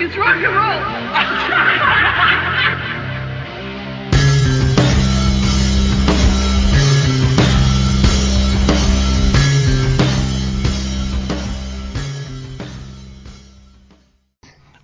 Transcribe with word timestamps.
It's 0.00 0.16
rock 0.16 0.36
and 0.36 0.54
roll. 0.54 0.80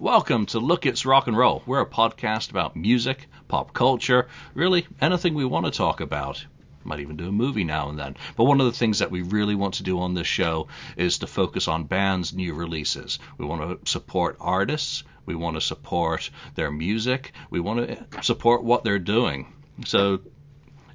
Welcome 0.00 0.46
to 0.46 0.59
Look 0.59 0.85
It's 0.85 1.07
Rock 1.07 1.29
and 1.29 1.39
Roll. 1.39 1.62
We're 1.65 1.81
a 1.81 1.87
podcast 1.87 2.51
about 2.51 2.75
music, 2.75 3.29
pop 3.46 3.73
culture, 3.73 4.27
really 4.55 4.85
anything 5.01 5.35
we 5.35 5.45
want 5.45 5.67
to 5.67 5.71
talk 5.71 6.01
about. 6.01 6.45
Might 6.87 7.01
even 7.01 7.17
do 7.17 7.29
a 7.29 7.33
movie 7.33 7.65
now 7.65 7.89
and 7.89 7.99
then. 7.99 8.15
But 8.37 8.45
one 8.45 8.61
of 8.61 8.67
the 8.67 8.73
things 8.73 8.99
that 8.99 9.11
we 9.11 9.23
really 9.23 9.55
want 9.55 9.75
to 9.75 9.83
do 9.83 10.01
on 10.01 10.12
this 10.12 10.27
show 10.27 10.69
is 10.98 11.16
to 11.19 11.27
focus 11.27 11.66
on 11.66 11.84
bands' 11.84 12.34
new 12.34 12.52
releases. 12.52 13.19
We 13.38 13.46
want 13.46 13.87
to 13.87 13.91
support 13.91 14.37
artists, 14.38 15.02
we 15.27 15.34
want 15.34 15.56
to 15.56 15.60
support 15.60 16.30
their 16.55 16.70
music, 16.70 17.32
we 17.51 17.60
want 17.60 17.88
to 17.88 18.23
support 18.23 18.65
what 18.65 18.84
they're 18.84 18.98
doing. 18.98 19.52
So, 19.87 20.20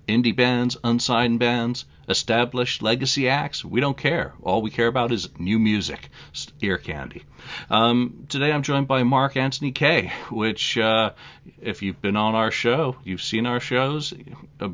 indie 0.08 0.36
bands, 0.36 0.78
unsigned 0.84 1.40
bands, 1.40 1.86
established 2.08 2.82
legacy 2.82 3.30
acts, 3.30 3.64
we 3.64 3.80
don't 3.80 3.98
care. 3.98 4.34
All 4.42 4.62
we 4.62 4.72
care 4.72 4.88
about 4.88 5.12
is 5.12 5.30
new 5.38 5.60
music, 5.60 6.10
ear 6.62 6.78
candy. 6.78 7.24
Um, 7.70 8.26
today 8.28 8.52
I'm 8.52 8.64
joined 8.64 8.88
by 8.88 9.04
Mark 9.04 9.38
Anthony 9.38 9.72
Kay, 9.72 10.12
which, 10.32 10.78
uh, 10.78 11.12
if 11.62 11.84
you've 11.84 12.02
been 12.02 12.16
on 12.16 12.36
our 12.36 12.52
show, 12.52 12.96
you've 13.04 13.22
seen 13.22 13.46
our 13.46 13.60
shows. 13.60 14.14
Uh, 14.60 14.70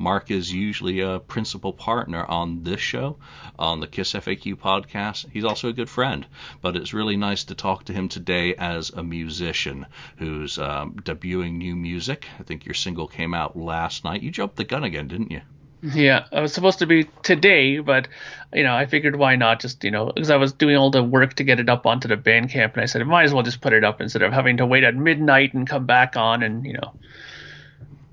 Mark 0.00 0.30
is 0.30 0.50
usually 0.50 1.00
a 1.00 1.20
principal 1.20 1.74
partner 1.74 2.24
on 2.24 2.62
this 2.62 2.80
show, 2.80 3.18
on 3.58 3.80
the 3.80 3.86
Kiss 3.86 4.14
FAQ 4.14 4.54
podcast. 4.54 5.26
He's 5.30 5.44
also 5.44 5.68
a 5.68 5.74
good 5.74 5.90
friend, 5.90 6.26
but 6.62 6.74
it's 6.74 6.94
really 6.94 7.18
nice 7.18 7.44
to 7.44 7.54
talk 7.54 7.84
to 7.84 7.92
him 7.92 8.08
today 8.08 8.54
as 8.54 8.88
a 8.88 9.04
musician 9.04 9.84
who's 10.16 10.56
um, 10.56 10.94
debuting 10.94 11.58
new 11.58 11.76
music. 11.76 12.26
I 12.38 12.44
think 12.44 12.64
your 12.64 12.72
single 12.72 13.08
came 13.08 13.34
out 13.34 13.58
last 13.58 14.02
night. 14.02 14.22
You 14.22 14.30
jumped 14.30 14.56
the 14.56 14.64
gun 14.64 14.84
again, 14.84 15.06
didn't 15.06 15.32
you? 15.32 15.42
Yeah, 15.82 16.24
it 16.32 16.40
was 16.40 16.54
supposed 16.54 16.78
to 16.78 16.86
be 16.86 17.04
today, 17.22 17.80
but 17.80 18.08
you 18.54 18.62
know, 18.62 18.74
I 18.74 18.86
figured 18.86 19.16
why 19.16 19.36
not 19.36 19.60
just 19.60 19.84
you 19.84 19.90
know 19.90 20.06
because 20.06 20.30
I 20.30 20.36
was 20.36 20.54
doing 20.54 20.76
all 20.76 20.90
the 20.90 21.02
work 21.02 21.34
to 21.34 21.44
get 21.44 21.60
it 21.60 21.68
up 21.68 21.86
onto 21.86 22.08
the 22.08 22.16
Bandcamp, 22.16 22.72
and 22.72 22.82
I 22.82 22.86
said 22.86 23.02
I 23.02 23.04
might 23.04 23.24
as 23.24 23.34
well 23.34 23.42
just 23.42 23.60
put 23.60 23.74
it 23.74 23.84
up 23.84 24.00
instead 24.00 24.22
of 24.22 24.32
having 24.32 24.56
to 24.58 24.66
wait 24.66 24.84
at 24.84 24.94
midnight 24.94 25.52
and 25.52 25.68
come 25.68 25.84
back 25.84 26.16
on, 26.16 26.42
and 26.42 26.64
you 26.64 26.72
know. 26.72 26.94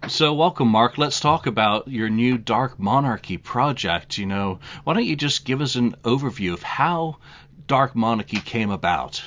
So 0.06 0.34
welcome, 0.34 0.70
Mark. 0.70 0.98
Let's 0.98 1.20
talk 1.20 1.48
about 1.48 1.90
your 1.90 2.08
new 2.08 2.38
Dark 2.38 2.80
Monarchy 2.80 3.38
project. 3.38 4.18
You 4.18 4.26
know, 4.26 4.60
why 4.86 4.94
don't 4.94 5.04
you 5.04 5.18
just 5.18 5.44
give 5.44 5.60
us 5.60 5.76
an 5.76 5.96
overview 6.04 6.54
of 6.54 6.64
how 6.64 7.18
Dark 7.66 7.94
Monarchy 7.94 8.40
came 8.40 8.70
about? 8.70 9.22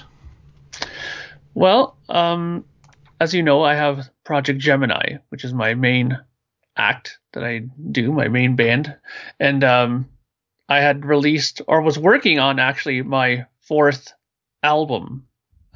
Well, 1.53 1.99
um, 2.09 2.65
as 3.21 3.35
you 3.35 3.43
know, 3.43 3.63
I 3.63 3.75
have 3.75 4.09
Project 4.25 4.59
Gemini, 4.59 5.19
which 5.29 5.45
is 5.45 5.53
my 5.53 5.75
main 5.75 6.19
act 6.77 7.19
that 7.35 7.45
I 7.45 7.59
do, 7.91 8.13
my 8.13 8.29
main 8.29 8.57
band, 8.57 8.97
and 9.39 9.63
um, 9.63 10.09
I 10.67 10.81
had 10.81 11.05
released 11.05 11.61
or 11.69 11.83
was 11.83 11.99
working 11.99 12.39
on 12.39 12.59
actually 12.59 13.03
my 13.03 13.45
fourth 13.61 14.15
album, 14.63 15.27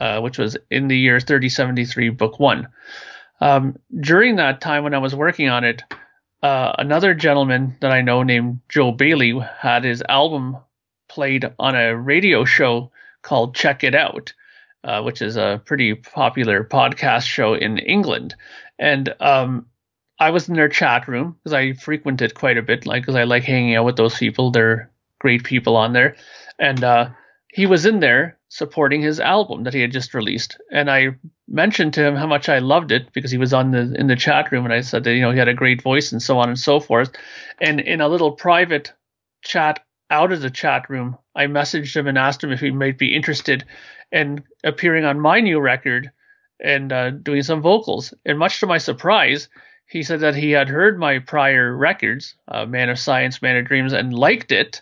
uh, 0.00 0.20
which 0.20 0.38
was 0.38 0.56
in 0.70 0.88
the 0.88 0.96
year 0.96 1.20
3073, 1.20 2.08
Book 2.10 2.40
One. 2.40 2.68
Um, 3.40 3.78
during 4.00 4.36
that 4.36 4.60
time 4.60 4.84
when 4.84 4.94
I 4.94 4.98
was 4.98 5.14
working 5.14 5.48
on 5.48 5.64
it, 5.64 5.82
uh, 6.42 6.72
another 6.78 7.14
gentleman 7.14 7.76
that 7.80 7.90
I 7.90 8.02
know 8.02 8.22
named 8.22 8.60
Joe 8.68 8.92
Bailey 8.92 9.38
had 9.58 9.84
his 9.84 10.02
album 10.08 10.58
played 11.08 11.50
on 11.58 11.74
a 11.74 11.96
radio 11.96 12.44
show 12.44 12.90
called 13.22 13.54
Check 13.54 13.82
It 13.82 13.94
Out, 13.94 14.34
uh, 14.84 15.02
which 15.02 15.22
is 15.22 15.36
a 15.36 15.62
pretty 15.64 15.94
popular 15.94 16.64
podcast 16.64 17.26
show 17.26 17.54
in 17.54 17.78
England. 17.78 18.34
And 18.78 19.14
um, 19.20 19.66
I 20.18 20.30
was 20.30 20.48
in 20.48 20.54
their 20.54 20.68
chat 20.68 21.08
room 21.08 21.36
because 21.42 21.54
I 21.54 21.72
frequented 21.72 22.34
quite 22.34 22.58
a 22.58 22.62
bit, 22.62 22.86
like 22.86 23.02
because 23.02 23.16
I 23.16 23.24
like 23.24 23.44
hanging 23.44 23.74
out 23.74 23.84
with 23.84 23.96
those 23.96 24.16
people. 24.16 24.50
They're 24.50 24.90
great 25.20 25.44
people 25.44 25.76
on 25.76 25.92
there, 25.92 26.16
and 26.58 26.84
uh, 26.84 27.08
he 27.52 27.66
was 27.66 27.86
in 27.86 28.00
there 28.00 28.38
supporting 28.54 29.02
his 29.02 29.18
album 29.18 29.64
that 29.64 29.74
he 29.74 29.80
had 29.80 29.90
just 29.90 30.14
released. 30.14 30.56
And 30.70 30.88
I 30.88 31.16
mentioned 31.48 31.92
to 31.94 32.04
him 32.04 32.14
how 32.14 32.28
much 32.28 32.48
I 32.48 32.60
loved 32.60 32.92
it 32.92 33.12
because 33.12 33.32
he 33.32 33.36
was 33.36 33.52
on 33.52 33.72
the 33.72 33.92
in 33.98 34.06
the 34.06 34.14
chat 34.14 34.52
room, 34.52 34.64
and 34.64 34.72
I 34.72 34.80
said 34.80 35.02
that 35.02 35.12
you 35.12 35.22
know 35.22 35.32
he 35.32 35.40
had 35.40 35.48
a 35.48 35.54
great 35.54 35.82
voice 35.82 36.12
and 36.12 36.22
so 36.22 36.38
on 36.38 36.48
and 36.48 36.58
so 36.58 36.78
forth. 36.78 37.10
And 37.60 37.80
in 37.80 38.00
a 38.00 38.06
little 38.06 38.30
private 38.30 38.92
chat 39.42 39.80
out 40.08 40.30
of 40.30 40.40
the 40.40 40.50
chat 40.50 40.88
room, 40.88 41.18
I 41.34 41.46
messaged 41.46 41.96
him 41.96 42.06
and 42.06 42.16
asked 42.16 42.44
him 42.44 42.52
if 42.52 42.60
he 42.60 42.70
might 42.70 42.96
be 42.96 43.16
interested 43.16 43.64
in 44.12 44.44
appearing 44.62 45.04
on 45.04 45.18
my 45.18 45.40
new 45.40 45.58
record 45.58 46.12
and 46.62 46.92
uh, 46.92 47.10
doing 47.10 47.42
some 47.42 47.60
vocals. 47.60 48.14
And 48.24 48.38
much 48.38 48.60
to 48.60 48.66
my 48.68 48.78
surprise 48.78 49.48
he 49.86 50.04
said 50.04 50.20
that 50.20 50.36
he 50.36 50.52
had 50.52 50.68
heard 50.68 50.98
my 50.98 51.18
prior 51.18 51.76
records, 51.76 52.36
uh, 52.48 52.66
Man 52.66 52.88
of 52.88 52.98
Science, 52.98 53.42
Man 53.42 53.56
of 53.56 53.66
Dreams, 53.66 53.92
and 53.92 54.14
liked 54.14 54.50
it 54.52 54.80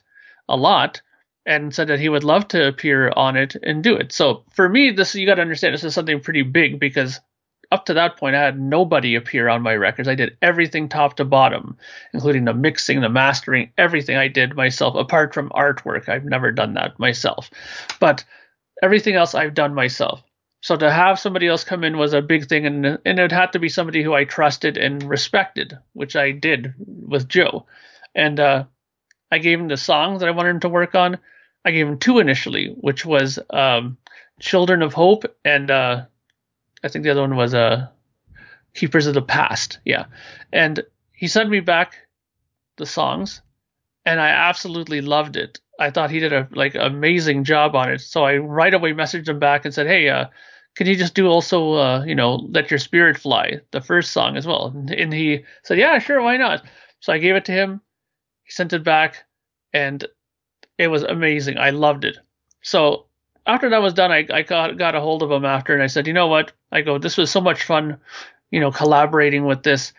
a 0.49 0.57
lot, 0.57 1.01
and 1.45 1.75
said 1.75 1.89
that 1.89 2.01
he 2.01 2.09
would 2.09 2.25
love 2.25 2.49
to 2.49 2.69
appear 2.69 3.13
on 3.17 3.37
it 3.37 3.57
and 3.63 3.83
do 3.83 3.97
it. 3.97 4.13
So 4.13 4.45
for 4.51 4.69
me, 4.69 4.91
this 4.91 5.15
you 5.15 5.27
got 5.27 5.37
to 5.37 5.43
understand 5.43 5.75
this 5.75 5.85
is 5.85 5.95
something 5.95 6.21
pretty 6.21 6.43
big 6.43 6.79
because 6.79 7.21
up 7.73 7.87
to 7.87 7.95
that 7.95 8.19
point 8.19 8.37
I 8.37 8.45
had 8.45 8.61
nobody 8.61 9.15
appear 9.15 9.49
on 9.49 9.63
my 9.63 9.75
records. 9.75 10.07
I 10.07 10.15
did 10.15 10.37
everything 10.43 10.89
top 10.89 11.17
to 11.17 11.25
bottom, 11.25 11.77
including 12.13 12.45
the 12.45 12.55
mixing, 12.55 13.01
the 13.01 13.09
mastering, 13.09 13.73
everything 13.79 14.17
I 14.17 14.29
did 14.29 14.55
myself. 14.55 14.95
Apart 14.95 15.33
from 15.33 15.49
artwork, 15.51 16.09
I've 16.09 16.25
never 16.25 16.53
done 16.53 16.75
that 16.75 16.99
myself, 16.99 17.51
but 17.99 18.25
everything 18.83 19.15
else 19.15 19.35
I've 19.35 19.55
done 19.55 19.75
myself. 19.75 20.23
So 20.61 20.77
to 20.77 20.93
have 20.93 21.19
somebody 21.19 21.49
else 21.49 21.65
come 21.65 21.83
in 21.83 21.99
was 21.99 22.13
a 22.13 22.23
big 22.23 22.47
thing, 22.47 22.67
and 22.67 22.99
and 23.05 23.19
it 23.19 23.33
had 23.33 23.53
to 23.53 23.59
be 23.59 23.69
somebody 23.69 24.03
who 24.03 24.15
I 24.15 24.25
trusted 24.25 24.77
and 24.77 25.03
respected, 25.03 25.77
which 25.95 26.15
I 26.15 26.31
did 26.31 26.75
with 26.79 27.29
Joe. 27.29 27.67
And 28.15 28.39
uh, 28.39 28.65
I 29.33 29.39
gave 29.39 29.59
him 29.59 29.69
the 29.69 29.77
songs 29.77 30.21
that 30.21 30.29
I 30.29 30.33
wanted 30.33 30.51
him 30.51 30.61
to 30.61 30.69
work 30.69 30.95
on. 30.95 31.19
I 31.65 31.73
gave 31.73 31.89
him 31.89 31.99
two 31.99 32.21
initially, 32.21 32.69
which 32.81 33.05
was 33.05 33.39
um, 33.51 33.97
"Children 34.41 34.83
of 34.83 34.93
Hope" 34.93 35.25
and 35.45 35.71
uh, 35.71 36.05
I 36.85 36.89
think 36.89 37.03
the 37.03 37.11
other 37.11 37.23
one 37.23 37.35
was 37.37 37.55
uh, 37.55 37.89
"Keepers 38.75 39.07
of 39.07 39.15
the 39.15 39.23
Past." 39.23 39.79
Yeah, 39.85 40.05
and 40.53 40.85
he 41.13 41.27
sent 41.27 41.51
me 41.51 41.61
back 41.61 41.97
the 42.77 42.87
songs, 42.87 43.41
and 44.05 44.21
I 44.21 44.29
absolutely 44.29 45.01
loved 45.01 45.37
it. 45.37 45.59
I 45.81 45.91
thought 45.91 46.11
he 46.11 46.21
did 46.21 46.33
a 46.33 46.49
like 46.53 46.75
amazing 46.75 47.45
job 47.45 47.75
on 47.75 47.91
it. 47.91 48.03
So 48.03 48.25
I 48.25 48.37
right 48.37 48.75
away 48.75 48.93
messaged 48.93 49.29
him 49.29 49.39
back 49.39 49.65
and 49.65 49.73
said, 49.73 49.87
"Hey, 49.87 50.09
uh, 50.09 50.27
can 50.75 50.87
you 50.87 50.97
just 50.97 51.15
do 51.15 51.27
also, 51.27 51.75
uh, 51.75 52.05
you 52.05 52.15
know, 52.15 52.35
let 52.35 52.71
your 52.71 52.79
spirit 52.79 53.19
fly, 53.19 53.61
the 53.73 53.81
first 53.81 54.13
song 54.13 54.37
as 54.37 54.47
well? 54.47 54.73
And 54.75 55.13
he 55.13 55.45
said, 55.65 55.79
yeah, 55.79 55.99
sure, 55.99 56.23
why 56.23 56.37
not? 56.37 56.65
So 57.01 57.13
I 57.13 57.19
gave 57.19 57.37
it 57.37 57.45
to 57.47 57.53
him. 57.53 57.81
Sent 58.53 58.73
it 58.73 58.85
back, 58.85 59.25
and 59.73 60.05
it 60.77 60.89
was 60.89 61.03
amazing. 61.03 61.57
I 61.57 61.71
loved 61.71 62.05
it. 62.05 62.19
So 62.63 63.07
after 63.47 63.71
that 63.71 63.83
was 63.83 63.95
done, 63.95 64.13
I, 64.13 64.27
I 64.31 64.43
got 64.43 64.77
got 64.77 64.95
a 64.95 65.01
hold 65.01 65.23
of 65.23 65.31
him 65.31 65.45
after, 65.45 65.73
and 65.73 65.83
I 65.83 65.87
said, 65.87 66.07
you 66.07 66.13
know 66.13 66.29
what? 66.29 66.53
I 66.71 66.83
go, 66.83 66.99
this 66.99 67.17
was 67.17 67.31
so 67.31 67.41
much 67.41 67.63
fun, 67.63 67.99
you 68.51 68.61
know, 68.61 68.71
collaborating 68.71 69.47
with 69.47 69.63
this. 69.63 69.93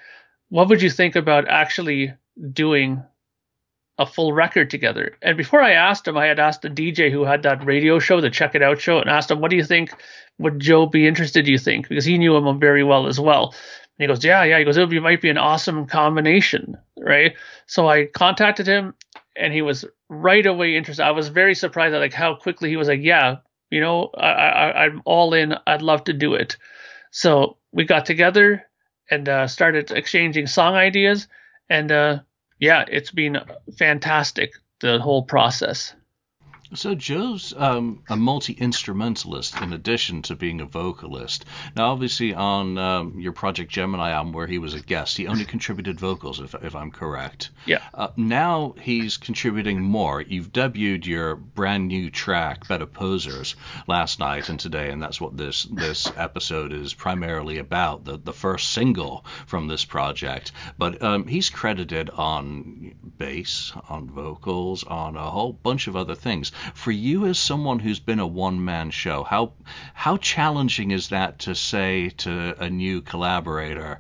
What 0.50 0.69
would 0.69 0.84
you 0.84 0.91
think 0.91 1.16
about 1.16 1.47
actually 1.47 2.14
doing 2.52 3.03
a 4.00 4.06
full 4.06 4.34
record 4.34 4.70
together. 4.70 5.16
And 5.22 5.38
before 5.38 5.62
I 5.62 5.72
asked 5.74 6.08
him, 6.08 6.18
I 6.18 6.25
had 6.25 6.40
asked 6.40 6.64
the 6.64 6.70
DJ 6.70 7.12
who 7.12 7.24
had 7.24 7.44
that 7.44 7.64
radio 7.64 8.00
show, 8.00 8.22
the 8.22 8.30
Check 8.30 8.56
It 8.56 8.64
Out 8.64 8.81
show, 8.81 9.00
and 9.00 9.09
asked 9.09 9.30
him, 9.30 9.40
"What 9.40 9.52
do 9.52 9.58
you 9.58 9.64
think? 9.64 9.94
Would 10.40 10.59
Joe 10.59 10.88
be 10.88 11.08
interested? 11.08 11.46
Do 11.46 11.52
you 11.52 11.59
think?" 11.59 11.90
Because 11.90 12.06
he 12.06 12.18
knew 12.18 12.35
him 12.35 12.59
very 12.59 12.84
well 12.84 13.08
as 13.08 13.20
well. 13.20 13.53
He 13.98 14.08
goes, 14.08 14.24
"Yeah, 14.24 14.44
yeah." 14.44 14.59
He 14.59 14.66
goes, 14.66 14.78
"It 14.78 14.90
be, 14.90 15.00
might 15.00 15.22
be 15.22 15.30
an 15.30 15.38
awesome 15.38 15.86
combination, 15.86 16.78
right?" 17.00 17.36
So 17.68 17.88
I 17.88 18.08
contacted 18.08 18.68
him, 18.68 18.96
and 19.36 19.54
he 19.54 19.62
was 19.62 19.86
right 20.09 20.46
away 20.46 20.76
interested. 20.76 21.03
I 21.03 21.12
was 21.12 21.29
very 21.29 21.56
surprised 21.56 21.94
at 21.94 22.00
like 22.00 22.14
how 22.14 22.35
quickly 22.35 22.70
he 22.70 22.78
was 22.78 22.88
like, 22.88 23.02
"Yeah, 23.02 23.38
you 23.70 23.82
know, 23.82 24.09
I, 24.17 24.29
I 24.29 24.85
I'm 24.85 25.02
all 25.06 25.34
in. 25.34 25.56
I'd 25.67 25.82
love 25.82 26.03
to 26.06 26.14
do 26.14 26.34
it." 26.34 26.58
So 27.12 27.58
we 27.72 27.85
got 27.85 28.06
together 28.06 28.64
and 29.12 29.29
uh, 29.29 29.47
started 29.47 29.91
exchanging 29.91 30.47
song 30.47 30.76
ideas, 30.76 31.28
and 31.70 31.91
uh, 31.91 32.20
yeah, 32.59 32.85
it's 32.88 33.12
been 33.12 33.40
fantastic 33.78 34.53
the 34.79 35.00
whole 35.00 35.23
process. 35.23 35.94
So 36.75 36.96
Joe's 36.96 37.53
um, 37.55 38.03
a 38.09 38.16
multi 38.16 38.53
instrumentalist 38.53 39.59
in 39.61 39.73
addition 39.73 40.23
to 40.23 40.35
being 40.35 40.59
a 40.59 40.66
vocalist. 40.66 41.46
Now, 41.75 41.91
obviously, 41.91 42.34
on 42.34 42.78
um, 42.78 43.20
your 43.20 43.31
Project 43.31 43.72
Gemini 43.72 44.11
album, 44.11 44.34
where 44.34 44.47
he 44.47 44.58
was 44.58 44.73
a 44.73 44.81
guest, 44.81 45.17
he 45.17 45.28
only 45.28 45.46
contributed 45.46 45.99
vocals, 45.99 46.40
if, 46.40 46.55
if 46.64 46.75
I'm 46.75 46.91
correct. 46.91 47.52
Yeah. 47.66 47.81
Uh, 47.93 48.08
now 48.17 48.75
he's 48.81 49.17
contributing 49.17 49.81
more. 49.81 50.22
You've 50.22 50.52
debuted 50.52 51.05
your 51.05 51.35
brand 51.35 51.87
new 51.90 52.09
track, 52.09 52.67
Better 52.67 52.87
Posers, 52.87 53.55
last 53.87 54.19
night 54.19 54.49
and 54.49 54.59
today, 54.59 54.90
and 54.90 55.02
that's 55.02 55.22
what 55.22 55.37
this 55.37 55.64
this 55.64 56.11
episode 56.17 56.73
is 56.73 56.93
primarily 56.93 57.59
about. 57.59 58.05
The 58.05 58.17
the 58.17 58.34
first 58.34 58.72
single 58.72 59.26
from 59.46 59.67
this 59.67 59.85
project. 59.85 60.52
But 60.78 61.02
um, 61.03 61.28
he's 61.28 61.49
credited 61.49 62.09
on 62.09 62.96
bass, 63.17 63.73
on 63.90 64.09
vocals, 64.09 64.84
on 64.84 65.16
a 65.16 65.29
whole 65.29 65.53
bunch 65.53 65.87
of 65.87 65.96
other 65.96 66.16
things. 66.16 66.52
For 66.74 66.92
you, 66.92 67.26
as 67.26 67.38
someone 67.40 67.80
who's 67.80 68.00
been 68.00 68.20
a 68.20 68.28
one-man 68.28 68.92
show, 68.92 69.24
how 69.24 69.54
how 69.94 70.18
challenging 70.18 70.92
is 70.92 71.10
that 71.10 71.40
to 71.40 71.56
say 71.56 72.10
to 72.18 72.56
a 72.64 72.70
new 72.70 73.02
collaborator 73.02 74.00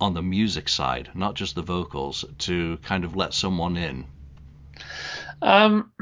on 0.00 0.14
the 0.14 0.22
music 0.22 0.68
side, 0.68 1.10
not 1.14 1.34
just 1.34 1.54
the 1.54 1.62
vocals, 1.62 2.24
to 2.38 2.76
kind 2.78 3.04
of 3.04 3.16
let 3.16 3.34
someone 3.34 3.76
in? 3.76 4.04
Um, 5.42 5.92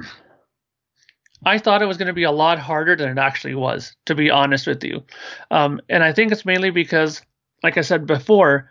I 1.44 1.58
thought 1.58 1.82
it 1.82 1.86
was 1.86 1.96
going 1.96 2.08
to 2.08 2.12
be 2.14 2.24
a 2.24 2.30
lot 2.32 2.58
harder 2.58 2.96
than 2.96 3.10
it 3.10 3.20
actually 3.20 3.54
was, 3.54 3.94
to 4.06 4.14
be 4.14 4.30
honest 4.30 4.66
with 4.66 4.82
you. 4.82 5.04
Um, 5.50 5.80
and 5.88 6.02
I 6.02 6.12
think 6.12 6.32
it's 6.32 6.44
mainly 6.44 6.70
because, 6.70 7.22
like 7.62 7.76
I 7.76 7.82
said 7.82 8.06
before, 8.06 8.70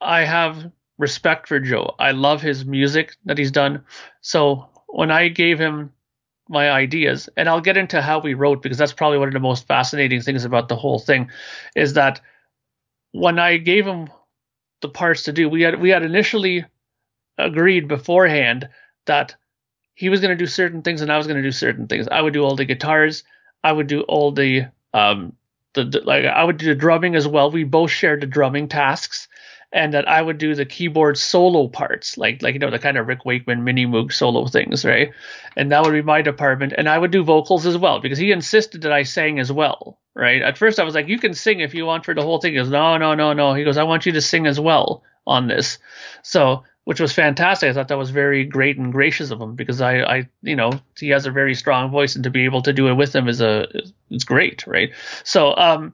I 0.00 0.24
have 0.24 0.70
respect 0.98 1.48
for 1.48 1.60
Joe. 1.60 1.94
I 1.98 2.10
love 2.10 2.42
his 2.42 2.64
music 2.64 3.16
that 3.24 3.38
he's 3.38 3.50
done. 3.50 3.84
So 4.20 4.68
when 4.86 5.10
I 5.10 5.28
gave 5.28 5.58
him 5.58 5.92
my 6.48 6.70
ideas, 6.70 7.28
and 7.36 7.48
I'll 7.48 7.60
get 7.60 7.76
into 7.76 8.00
how 8.00 8.20
we 8.20 8.34
wrote 8.34 8.62
because 8.62 8.78
that's 8.78 8.92
probably 8.92 9.18
one 9.18 9.28
of 9.28 9.34
the 9.34 9.40
most 9.40 9.66
fascinating 9.66 10.20
things 10.22 10.44
about 10.44 10.68
the 10.68 10.76
whole 10.76 10.98
thing, 10.98 11.30
is 11.76 11.94
that 11.94 12.20
when 13.12 13.38
I 13.38 13.56
gave 13.58 13.86
him 13.86 14.08
the 14.80 14.88
parts 14.88 15.24
to 15.24 15.32
do, 15.32 15.48
we 15.48 15.62
had 15.62 15.80
we 15.80 15.90
had 15.90 16.02
initially 16.02 16.64
agreed 17.36 17.88
beforehand 17.88 18.68
that 19.06 19.34
he 19.94 20.08
was 20.08 20.20
going 20.20 20.30
to 20.30 20.36
do 20.36 20.46
certain 20.46 20.82
things 20.82 21.00
and 21.00 21.10
I 21.10 21.16
was 21.16 21.26
going 21.26 21.36
to 21.36 21.48
do 21.48 21.52
certain 21.52 21.86
things. 21.86 22.08
I 22.08 22.20
would 22.20 22.32
do 22.32 22.44
all 22.44 22.56
the 22.56 22.64
guitars. 22.64 23.24
I 23.64 23.72
would 23.72 23.86
do 23.86 24.02
all 24.02 24.32
the 24.32 24.66
um 24.94 25.34
the, 25.74 25.84
the, 25.84 26.00
like 26.00 26.24
I 26.24 26.44
would 26.44 26.56
do 26.56 26.66
the 26.66 26.74
drumming 26.74 27.14
as 27.14 27.28
well. 27.28 27.50
We 27.50 27.64
both 27.64 27.90
shared 27.90 28.20
the 28.22 28.26
drumming 28.26 28.68
tasks, 28.68 29.27
and 29.72 29.92
that 29.92 30.08
I 30.08 30.22
would 30.22 30.38
do 30.38 30.54
the 30.54 30.64
keyboard 30.64 31.18
solo 31.18 31.68
parts, 31.68 32.16
like 32.16 32.42
like 32.42 32.54
you 32.54 32.58
know 32.58 32.70
the 32.70 32.78
kind 32.78 32.96
of 32.96 33.06
Rick 33.06 33.24
Wakeman 33.24 33.64
mini 33.64 33.86
moog 33.86 34.12
solo 34.12 34.46
things, 34.46 34.84
right? 34.84 35.12
And 35.56 35.70
that 35.72 35.82
would 35.82 35.92
be 35.92 36.02
my 36.02 36.22
department, 36.22 36.74
and 36.76 36.88
I 36.88 36.98
would 36.98 37.10
do 37.10 37.22
vocals 37.24 37.66
as 37.66 37.76
well 37.76 38.00
because 38.00 38.18
he 38.18 38.32
insisted 38.32 38.82
that 38.82 38.92
I 38.92 39.02
sang 39.02 39.38
as 39.38 39.52
well, 39.52 39.98
right? 40.14 40.42
At 40.42 40.58
first 40.58 40.78
I 40.78 40.84
was 40.84 40.94
like, 40.94 41.08
you 41.08 41.18
can 41.18 41.34
sing 41.34 41.60
if 41.60 41.74
you 41.74 41.84
want 41.86 42.04
for 42.04 42.14
the 42.14 42.22
whole 42.22 42.40
thing. 42.40 42.52
He 42.52 42.58
goes, 42.58 42.70
no, 42.70 42.96
no, 42.96 43.14
no, 43.14 43.32
no. 43.32 43.54
He 43.54 43.64
goes, 43.64 43.76
I 43.76 43.84
want 43.84 44.06
you 44.06 44.12
to 44.12 44.20
sing 44.20 44.46
as 44.46 44.58
well 44.58 45.02
on 45.26 45.48
this. 45.48 45.78
So 46.22 46.64
which 46.88 47.00
was 47.00 47.12
fantastic. 47.12 47.68
I 47.68 47.74
thought 47.74 47.88
that 47.88 47.98
was 47.98 48.08
very 48.08 48.46
great 48.46 48.78
and 48.78 48.90
gracious 48.90 49.30
of 49.30 49.42
him 49.42 49.54
because 49.54 49.82
I, 49.82 49.98
I, 49.98 50.28
you 50.40 50.56
know, 50.56 50.72
he 50.98 51.10
has 51.10 51.26
a 51.26 51.30
very 51.30 51.54
strong 51.54 51.90
voice 51.90 52.14
and 52.14 52.24
to 52.24 52.30
be 52.30 52.46
able 52.46 52.62
to 52.62 52.72
do 52.72 52.88
it 52.88 52.94
with 52.94 53.14
him 53.14 53.28
is 53.28 53.42
a, 53.42 53.66
it's 54.08 54.24
great, 54.24 54.66
right? 54.66 54.90
So, 55.22 55.54
um, 55.54 55.92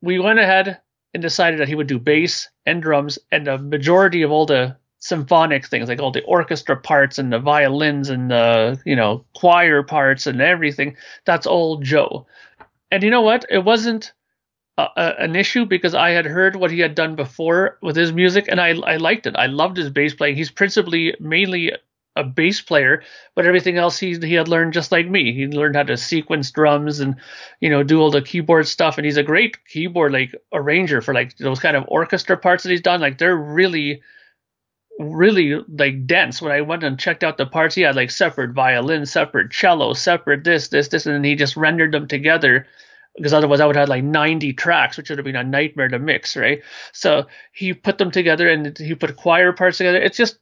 we 0.00 0.18
went 0.18 0.38
ahead 0.38 0.80
and 1.14 1.22
decided 1.22 1.60
that 1.60 1.68
he 1.68 1.74
would 1.74 1.86
do 1.86 1.98
bass 1.98 2.48
and 2.66 2.82
drums 2.82 3.18
and 3.32 3.46
the 3.46 3.58
majority 3.58 4.22
of 4.22 4.30
all 4.30 4.46
the 4.46 4.76
symphonic 4.98 5.66
things, 5.66 5.88
like 5.88 6.00
all 6.00 6.10
the 6.10 6.24
orchestra 6.24 6.76
parts 6.76 7.18
and 7.18 7.32
the 7.32 7.38
violins 7.38 8.10
and 8.10 8.30
the, 8.30 8.80
you 8.84 8.96
know, 8.96 9.24
choir 9.34 9.82
parts 9.82 10.26
and 10.26 10.40
everything. 10.40 10.96
That's 11.24 11.46
all 11.46 11.78
Joe. 11.78 12.26
And 12.90 13.02
you 13.02 13.10
know 13.10 13.22
what? 13.22 13.44
It 13.50 13.64
wasn't 13.64 14.12
uh, 14.78 14.88
an 14.96 15.36
issue 15.36 15.64
because 15.64 15.94
I 15.94 16.10
had 16.10 16.26
heard 16.26 16.56
what 16.56 16.70
he 16.70 16.80
had 16.80 16.94
done 16.94 17.16
before 17.16 17.78
with 17.82 17.96
his 17.96 18.12
music, 18.12 18.46
and 18.48 18.60
I 18.60 18.70
I 18.80 18.96
liked 18.96 19.26
it. 19.26 19.36
I 19.36 19.46
loved 19.46 19.76
his 19.76 19.90
bass 19.90 20.14
playing. 20.14 20.36
He's 20.36 20.50
principally 20.50 21.14
mainly 21.18 21.72
a 22.16 22.24
bass 22.24 22.60
player, 22.60 23.02
but 23.34 23.46
everything 23.46 23.76
else 23.76 23.98
he 23.98 24.16
he 24.18 24.34
had 24.34 24.48
learned 24.48 24.72
just 24.72 24.92
like 24.92 25.08
me. 25.08 25.32
He 25.32 25.46
learned 25.46 25.76
how 25.76 25.84
to 25.84 25.96
sequence 25.96 26.50
drums 26.50 27.00
and 27.00 27.16
you 27.60 27.70
know 27.70 27.82
do 27.82 28.00
all 28.00 28.10
the 28.10 28.22
keyboard 28.22 28.66
stuff, 28.66 28.98
and 28.98 29.04
he's 29.04 29.16
a 29.16 29.22
great 29.22 29.64
keyboard 29.66 30.12
like 30.12 30.34
arranger 30.52 31.00
for 31.00 31.14
like 31.14 31.36
those 31.38 31.60
kind 31.60 31.76
of 31.76 31.84
orchestra 31.88 32.36
parts 32.36 32.62
that 32.62 32.70
he's 32.70 32.80
done. 32.80 33.00
Like 33.00 33.18
they're 33.18 33.36
really 33.36 34.02
really 34.98 35.62
like 35.68 36.06
dense 36.06 36.40
when 36.40 36.50
i 36.50 36.62
went 36.62 36.82
and 36.82 36.98
checked 36.98 37.22
out 37.22 37.36
the 37.36 37.44
parts 37.44 37.74
he 37.74 37.82
had 37.82 37.94
like 37.94 38.10
separate 38.10 38.54
violin 38.54 39.04
separate 39.04 39.50
cello 39.50 39.92
separate 39.92 40.42
this 40.42 40.68
this 40.68 40.88
this 40.88 41.04
and 41.04 41.14
then 41.14 41.22
he 41.22 41.34
just 41.34 41.54
rendered 41.54 41.92
them 41.92 42.08
together 42.08 42.66
because 43.16 43.32
otherwise 43.32 43.60
I 43.60 43.66
would 43.66 43.76
have 43.76 43.88
like 43.88 44.04
90 44.04 44.52
tracks, 44.54 44.96
which 44.96 45.08
would 45.08 45.18
have 45.18 45.24
been 45.24 45.36
a 45.36 45.44
nightmare 45.44 45.88
to 45.88 45.98
mix, 45.98 46.36
right? 46.36 46.62
So 46.92 47.26
he 47.52 47.72
put 47.72 47.98
them 47.98 48.10
together 48.10 48.48
and 48.48 48.76
he 48.76 48.94
put 48.94 49.16
choir 49.16 49.52
parts 49.52 49.78
together. 49.78 49.98
It's 49.98 50.16
just 50.16 50.38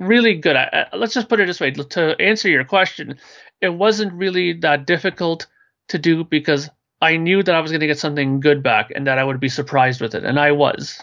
really 0.00 0.34
good. 0.34 0.56
I, 0.56 0.86
I, 0.92 0.96
let's 0.96 1.14
just 1.14 1.28
put 1.28 1.40
it 1.40 1.46
this 1.46 1.60
way 1.60 1.70
to 1.70 2.20
answer 2.20 2.48
your 2.48 2.64
question, 2.64 3.18
it 3.60 3.70
wasn't 3.70 4.12
really 4.12 4.54
that 4.60 4.86
difficult 4.86 5.46
to 5.88 5.98
do 5.98 6.24
because 6.24 6.68
I 7.00 7.16
knew 7.16 7.42
that 7.42 7.54
I 7.54 7.60
was 7.60 7.70
going 7.70 7.80
to 7.80 7.86
get 7.86 7.98
something 7.98 8.40
good 8.40 8.62
back 8.62 8.90
and 8.94 9.06
that 9.06 9.18
I 9.18 9.24
would 9.24 9.40
be 9.40 9.48
surprised 9.48 10.00
with 10.00 10.14
it, 10.14 10.24
and 10.24 10.38
I 10.38 10.52
was. 10.52 10.98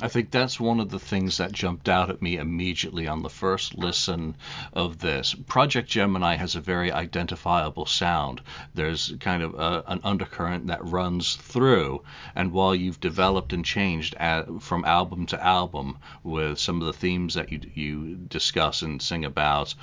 I 0.00 0.08
think 0.08 0.30
that's 0.30 0.58
one 0.58 0.80
of 0.80 0.88
the 0.88 0.98
things 0.98 1.36
that 1.36 1.52
jumped 1.52 1.88
out 1.88 2.08
at 2.08 2.22
me 2.22 2.36
immediately 2.36 3.06
on 3.06 3.22
the 3.22 3.28
first 3.28 3.76
listen 3.76 4.36
of 4.72 4.98
this. 4.98 5.34
Project 5.34 5.88
Gemini 5.88 6.36
has 6.36 6.56
a 6.56 6.60
very 6.60 6.90
identifiable 6.90 7.84
sound. 7.84 8.40
There's 8.74 9.12
kind 9.20 9.42
of 9.42 9.54
a, 9.54 9.84
an 9.86 10.00
undercurrent 10.02 10.68
that 10.68 10.84
runs 10.84 11.36
through, 11.36 12.02
and 12.34 12.52
while 12.52 12.74
you've 12.74 13.00
developed 13.00 13.52
and 13.52 13.64
changed 13.64 14.14
at, 14.14 14.62
from 14.62 14.84
album 14.86 15.26
to 15.26 15.44
album 15.44 15.98
with 16.24 16.58
some 16.58 16.80
of 16.80 16.86
the 16.86 16.92
themes 16.94 17.34
that 17.34 17.52
you 17.52 17.60
you 17.74 18.14
discuss 18.16 18.80
and 18.80 19.02
sing 19.02 19.26
about, 19.26 19.74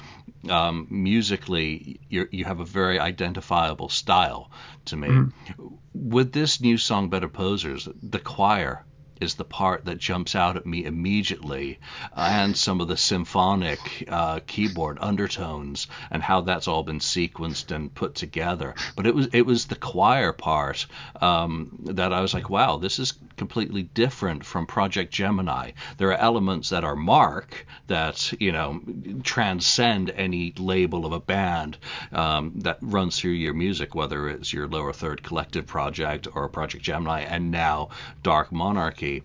um, 0.49 0.87
musically 0.89 1.99
you 2.09 2.45
have 2.45 2.59
a 2.59 2.65
very 2.65 2.99
identifiable 2.99 3.89
style 3.89 4.49
to 4.85 4.97
me. 4.97 5.07
Mm-hmm. 5.07 5.67
With 5.93 6.31
this 6.31 6.61
new 6.61 6.77
song, 6.77 7.09
Better 7.09 7.29
Posers, 7.29 7.87
the 8.01 8.19
choir 8.19 8.85
is 9.19 9.35
the 9.35 9.45
part 9.45 9.85
that 9.85 9.97
jumps 9.97 10.35
out 10.35 10.57
at 10.57 10.65
me 10.65 10.85
immediately, 10.85 11.79
and 12.15 12.55
some 12.55 12.81
of 12.81 12.87
the 12.87 12.97
symphonic 12.97 14.05
uh, 14.07 14.39
keyboard 14.47 14.97
undertones 15.01 15.87
and 16.11 16.23
how 16.23 16.41
that's 16.41 16.67
all 16.67 16.83
been 16.83 16.99
sequenced 16.99 17.71
and 17.71 17.93
put 17.93 18.15
together. 18.15 18.75
But 18.95 19.07
it 19.07 19.15
was 19.15 19.27
it 19.33 19.45
was 19.45 19.65
the 19.65 19.75
choir 19.75 20.33
part 20.33 20.85
um, 21.21 21.77
that 21.85 22.13
I 22.13 22.21
was 22.21 22.33
like, 22.33 22.49
wow, 22.49 22.77
this 22.77 22.99
is 22.99 23.13
completely 23.39 23.83
different 23.83 24.45
from 24.45 24.65
Project 24.65 25.13
Gemini. 25.13 25.71
There 25.97 26.09
are 26.09 26.17
elements 26.17 26.69
that 26.71 26.83
are 26.83 26.95
Mark 26.97 27.65
that 27.87 28.33
you 28.37 28.51
know 28.51 28.81
transcend 29.23 30.09
any 30.09 30.53
label 30.57 31.05
of 31.05 31.13
a 31.13 31.21
band 31.21 31.77
um, 32.11 32.51
that 32.57 32.79
runs 32.81 33.17
through 33.17 33.39
your 33.45 33.53
music, 33.53 33.95
whether 33.95 34.27
it's 34.27 34.51
your 34.51 34.67
lower 34.67 34.91
third 34.91 35.23
collective 35.23 35.65
project 35.65 36.27
or 36.35 36.49
Project 36.49 36.83
Gemini, 36.83 37.21
and 37.21 37.49
now 37.49 37.89
Dark 38.23 38.51
Monarchy 38.51 39.23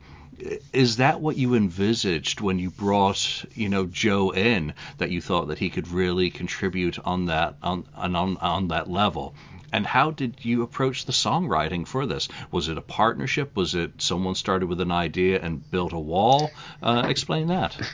is 0.73 0.97
that 0.97 1.21
what 1.21 1.37
you 1.37 1.55
envisaged 1.55 2.41
when 2.41 2.59
you 2.61 2.71
brought 2.71 3.45
you 3.55 3.69
know 3.69 3.85
Joe 3.87 4.31
in 4.31 4.75
that 4.99 5.11
you 5.11 5.21
thought 5.21 5.49
that 5.49 5.59
he 5.59 5.71
could 5.71 5.89
really 5.89 6.31
contribute 6.31 7.01
on 7.05 7.27
that 7.27 7.57
on 7.63 7.85
on 7.97 8.15
on 8.37 8.69
that 8.69 8.89
level 8.89 9.35
and 9.75 9.85
how 9.85 10.13
did 10.13 10.45
you 10.45 10.63
approach 10.63 11.05
the 11.05 11.13
songwriting 11.13 11.87
for 11.87 12.07
this? 12.07 12.29
Was 12.53 12.69
it 12.69 12.79
a 12.79 12.81
partnership? 12.81 13.57
Was 13.57 13.75
it 13.75 14.01
someone 14.01 14.37
started 14.37 14.69
with 14.69 14.81
an 14.81 14.93
idea 14.93 15.41
and 15.43 15.69
built 15.69 15.93
a 15.93 15.99
wall? 15.99 16.51
Uh, 16.83 17.07
explain 17.09 17.49
that. 17.49 17.77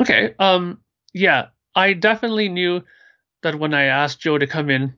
Okay 0.00 0.34
um 0.38 0.80
yeah 1.14 1.46
I 1.74 1.92
definitely 1.92 2.48
knew 2.48 2.82
that 3.42 3.58
when 3.58 3.72
I 3.72 3.84
asked 3.84 4.20
Joe 4.20 4.36
to 4.36 4.46
come 4.46 4.68
in 4.68 4.94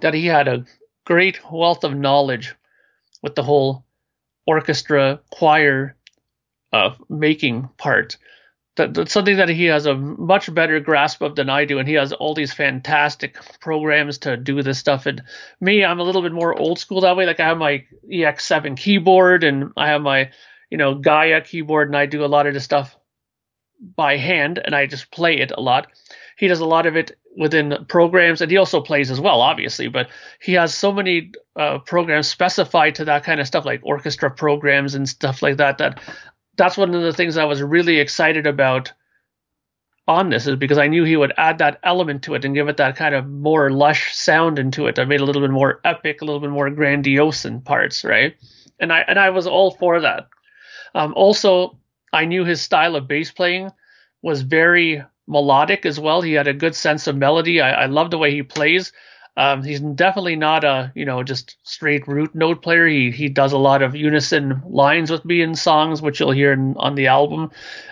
that 0.00 0.14
he 0.14 0.26
had 0.26 0.48
a 0.48 0.64
great 1.06 1.38
wealth 1.50 1.84
of 1.84 1.94
knowledge 1.94 2.54
with 3.22 3.34
the 3.34 3.42
whole 3.42 3.84
orchestra 4.46 5.20
choir 5.30 5.96
uh, 6.72 6.94
making 7.08 7.68
part. 7.76 8.16
That, 8.76 8.94
that's 8.94 9.12
something 9.12 9.36
that 9.36 9.48
he 9.48 9.64
has 9.64 9.86
a 9.86 9.94
much 9.94 10.52
better 10.54 10.78
grasp 10.80 11.22
of 11.22 11.34
than 11.34 11.50
I 11.50 11.64
do, 11.64 11.78
and 11.78 11.88
he 11.88 11.94
has 11.94 12.12
all 12.12 12.34
these 12.34 12.52
fantastic 12.52 13.36
programs 13.60 14.18
to 14.18 14.36
do 14.36 14.62
this 14.62 14.78
stuff. 14.78 15.06
And 15.06 15.22
me, 15.60 15.84
I'm 15.84 15.98
a 15.98 16.04
little 16.04 16.22
bit 16.22 16.32
more 16.32 16.56
old 16.56 16.78
school 16.78 17.00
that 17.00 17.16
way. 17.16 17.26
Like 17.26 17.40
I 17.40 17.46
have 17.46 17.58
my 17.58 17.84
EX7 18.10 18.76
keyboard, 18.76 19.44
and 19.44 19.72
I 19.76 19.88
have 19.88 20.02
my 20.02 20.30
you 20.70 20.78
know 20.78 20.94
Gaia 20.94 21.40
keyboard, 21.40 21.88
and 21.88 21.96
I 21.96 22.06
do 22.06 22.24
a 22.24 22.26
lot 22.26 22.46
of 22.46 22.54
this 22.54 22.64
stuff 22.64 22.96
by 23.96 24.16
hand, 24.16 24.60
and 24.64 24.74
I 24.74 24.86
just 24.86 25.10
play 25.10 25.38
it 25.38 25.50
a 25.50 25.60
lot. 25.60 25.88
He 26.36 26.48
does 26.48 26.60
a 26.60 26.66
lot 26.66 26.86
of 26.86 26.96
it 26.96 27.18
within 27.36 27.84
programs, 27.88 28.40
and 28.40 28.50
he 28.50 28.56
also 28.56 28.80
plays 28.80 29.10
as 29.10 29.20
well, 29.20 29.40
obviously. 29.40 29.88
But 29.88 30.08
he 30.40 30.52
has 30.54 30.74
so 30.74 30.92
many 30.92 31.32
uh, 31.56 31.78
programs 31.80 32.28
specified 32.28 32.94
to 32.96 33.04
that 33.06 33.24
kind 33.24 33.40
of 33.40 33.46
stuff, 33.46 33.64
like 33.64 33.80
orchestra 33.82 34.30
programs 34.30 34.94
and 34.94 35.08
stuff 35.08 35.42
like 35.42 35.56
that. 35.58 35.78
That 35.78 36.00
that's 36.60 36.76
one 36.76 36.94
of 36.94 37.00
the 37.00 37.14
things 37.14 37.38
I 37.38 37.46
was 37.46 37.62
really 37.62 37.98
excited 37.98 38.46
about 38.46 38.92
on 40.06 40.28
this 40.28 40.46
is 40.46 40.56
because 40.56 40.76
I 40.76 40.88
knew 40.88 41.04
he 41.04 41.16
would 41.16 41.32
add 41.38 41.56
that 41.58 41.80
element 41.84 42.22
to 42.24 42.34
it 42.34 42.44
and 42.44 42.54
give 42.54 42.68
it 42.68 42.76
that 42.76 42.96
kind 42.96 43.14
of 43.14 43.26
more 43.26 43.70
lush 43.70 44.14
sound 44.14 44.58
into 44.58 44.86
it. 44.86 44.98
I 44.98 45.06
made 45.06 45.20
a 45.20 45.24
little 45.24 45.40
bit 45.40 45.50
more 45.50 45.80
epic, 45.84 46.20
a 46.20 46.26
little 46.26 46.40
bit 46.40 46.50
more 46.50 46.68
grandiose 46.68 47.46
in 47.46 47.62
parts, 47.62 48.04
right? 48.04 48.34
And 48.78 48.92
I 48.92 49.00
and 49.08 49.18
I 49.18 49.30
was 49.30 49.46
all 49.46 49.70
for 49.70 50.00
that. 50.00 50.28
Um, 50.94 51.14
also, 51.16 51.78
I 52.12 52.26
knew 52.26 52.44
his 52.44 52.60
style 52.60 52.94
of 52.94 53.08
bass 53.08 53.30
playing 53.30 53.70
was 54.20 54.42
very 54.42 55.02
melodic 55.26 55.86
as 55.86 55.98
well. 55.98 56.20
He 56.20 56.34
had 56.34 56.48
a 56.48 56.52
good 56.52 56.74
sense 56.74 57.06
of 57.06 57.16
melody. 57.16 57.62
I, 57.62 57.84
I 57.84 57.86
love 57.86 58.10
the 58.10 58.18
way 58.18 58.32
he 58.32 58.42
plays. 58.42 58.92
Um, 59.36 59.62
he's 59.62 59.80
definitely 59.80 60.36
not 60.36 60.64
a 60.64 60.92
you 60.94 61.04
know 61.04 61.22
just 61.22 61.56
straight 61.62 62.06
root 62.06 62.34
note 62.34 62.62
player. 62.62 62.86
He 62.86 63.10
he 63.10 63.28
does 63.28 63.52
a 63.52 63.58
lot 63.58 63.82
of 63.82 63.94
unison 63.94 64.62
lines 64.66 65.10
with 65.10 65.24
me 65.24 65.42
in 65.42 65.54
songs, 65.54 66.02
which 66.02 66.20
you'll 66.20 66.32
hear 66.32 66.52
in, 66.52 66.76
on 66.76 66.94
the 66.94 67.06
album. 67.06 67.50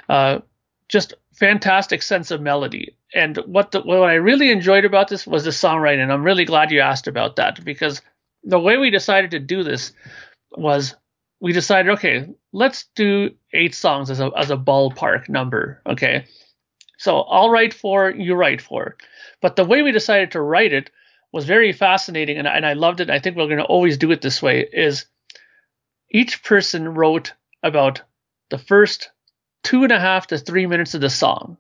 Uh, 0.09 0.41
just 0.89 1.15
fantastic 1.33 2.03
sense 2.03 2.31
of 2.31 2.41
melody. 2.41 2.97
And 3.15 3.37
what 3.47 3.71
the, 3.71 3.81
what 3.81 4.03
I 4.03 4.15
really 4.15 4.51
enjoyed 4.51 4.85
about 4.85 5.09
this 5.09 5.27
was 5.27 5.45
the 5.45 5.51
songwriting. 5.51 6.03
And 6.03 6.13
I'm 6.13 6.25
really 6.25 6.45
glad 6.45 6.71
you 6.71 6.81
asked 6.81 7.07
about 7.07 7.37
that 7.37 7.65
because 7.65 8.03
the 8.45 8.59
way 8.59 8.77
we 8.77 8.91
decided 8.91 9.31
to 9.31 9.39
do 9.39 9.63
this 9.63 9.93
was 10.53 10.95
we 11.41 11.53
decided, 11.53 11.93
okay, 11.93 12.29
let's 12.53 12.87
do 12.97 13.31
eight 13.53 13.75
songs 13.75 14.11
as 14.11 14.21
a 14.21 14.31
as 14.37 14.51
a 14.51 14.57
ballpark 14.57 15.29
number. 15.29 15.81
Okay. 15.87 16.27
So 16.99 17.21
I'll 17.21 17.51
write 17.51 17.73
four, 17.73 18.11
you 18.11 18.35
write 18.35 18.61
four. 18.61 18.97
But 19.41 19.55
the 19.55 19.65
way 19.65 19.83
we 19.83 19.93
decided 19.93 20.33
to 20.33 20.41
write 20.41 20.73
it 20.73 20.91
was 21.33 21.45
very 21.45 21.73
fascinating 21.73 22.39
and, 22.39 22.49
and 22.49 22.67
I 22.67 22.73
loved 22.73 23.01
it. 23.01 23.11
I 23.11 23.19
think 23.19 23.37
we're 23.37 23.47
going 23.47 23.59
to 23.59 23.65
always 23.65 23.99
do 23.99 24.11
it 24.11 24.23
this 24.23 24.41
way 24.43 24.67
is 24.73 25.07
each 26.11 26.43
person 26.43 26.95
wrote 26.95 27.33
about 27.63 28.03
the 28.51 28.59
first 28.59 29.11
two 29.63 29.83
and 29.83 29.93
a 29.93 30.01
half 30.01 30.29
to 30.29 30.39
three 30.39 30.67
minutes 30.67 30.95
of 30.95 31.01
the 31.01 31.11
song. 31.11 31.59